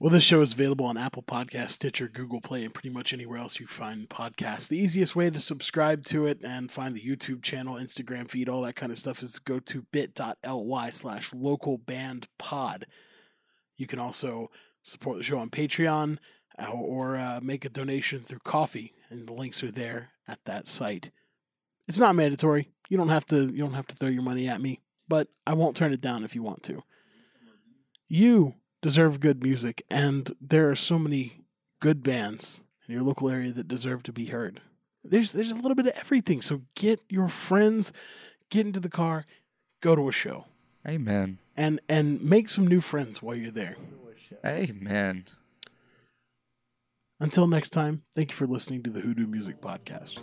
Well, 0.00 0.10
this 0.10 0.24
show 0.24 0.42
is 0.42 0.52
available 0.52 0.86
on 0.86 0.98
Apple 0.98 1.22
Podcast, 1.22 1.70
Stitcher, 1.70 2.08
Google 2.08 2.40
Play, 2.40 2.64
and 2.64 2.74
pretty 2.74 2.90
much 2.90 3.12
anywhere 3.12 3.38
else 3.38 3.60
you 3.60 3.66
find 3.66 4.08
podcasts. 4.08 4.68
The 4.68 4.76
easiest 4.76 5.14
way 5.14 5.30
to 5.30 5.40
subscribe 5.40 6.04
to 6.06 6.26
it 6.26 6.40
and 6.42 6.70
find 6.70 6.94
the 6.94 7.00
YouTube 7.00 7.42
channel, 7.42 7.76
Instagram 7.76 8.28
feed, 8.28 8.48
all 8.48 8.62
that 8.62 8.76
kind 8.76 8.92
of 8.92 8.98
stuff 8.98 9.22
is 9.22 9.34
to 9.34 9.40
go 9.44 9.60
to 9.60 9.86
bit.ly 9.92 10.90
slash 10.90 11.32
local 11.32 11.78
band 11.78 12.28
pod. 12.38 12.86
You 13.76 13.86
can 13.86 13.98
also 13.98 14.50
support 14.84 15.16
the 15.16 15.24
show 15.24 15.38
on 15.38 15.50
Patreon 15.50 16.18
uh, 16.58 16.70
or 16.70 17.16
uh, 17.16 17.40
make 17.42 17.64
a 17.64 17.68
donation 17.68 18.20
through 18.20 18.38
Ko-fi, 18.44 18.92
and 19.10 19.26
the 19.26 19.32
links 19.32 19.64
are 19.64 19.70
there 19.70 20.10
at 20.28 20.44
that 20.44 20.68
site. 20.68 21.10
It's 21.88 21.98
not 21.98 22.14
mandatory. 22.14 22.68
You 22.88 22.96
don't 22.96 23.08
have 23.08 23.26
to 23.26 23.46
you 23.46 23.58
don't 23.58 23.74
have 23.74 23.88
to 23.88 23.96
throw 23.96 24.08
your 24.08 24.22
money 24.22 24.48
at 24.48 24.60
me, 24.60 24.80
but 25.08 25.28
I 25.46 25.54
won't 25.54 25.76
turn 25.76 25.92
it 25.92 26.00
down 26.00 26.24
if 26.24 26.34
you 26.34 26.42
want 26.42 26.62
to. 26.64 26.82
You 28.06 28.54
deserve 28.82 29.20
good 29.20 29.42
music, 29.42 29.82
and 29.90 30.30
there 30.40 30.70
are 30.70 30.76
so 30.76 30.98
many 30.98 31.44
good 31.80 32.02
bands 32.02 32.60
in 32.86 32.94
your 32.94 33.02
local 33.02 33.30
area 33.30 33.52
that 33.52 33.68
deserve 33.68 34.02
to 34.04 34.12
be 34.12 34.26
heard. 34.26 34.60
There's 35.02 35.32
there's 35.32 35.50
a 35.50 35.56
little 35.56 35.74
bit 35.74 35.86
of 35.86 35.94
everything. 35.96 36.42
So 36.42 36.62
get 36.74 37.00
your 37.08 37.28
friends, 37.28 37.92
get 38.50 38.66
into 38.66 38.80
the 38.80 38.90
car, 38.90 39.26
go 39.80 39.96
to 39.96 40.08
a 40.08 40.12
show, 40.12 40.46
Amen. 40.86 41.38
and 41.56 41.80
and 41.88 42.22
make 42.22 42.48
some 42.48 42.66
new 42.66 42.80
friends 42.80 43.22
while 43.22 43.34
you're 43.34 43.50
there. 43.50 43.76
Amen. 44.44 45.24
Until 47.20 47.46
next 47.46 47.70
time, 47.70 48.02
thank 48.14 48.30
you 48.30 48.36
for 48.36 48.46
listening 48.46 48.82
to 48.82 48.90
the 48.90 49.00
Hoodoo 49.00 49.26
Music 49.26 49.60
Podcast. 49.60 50.20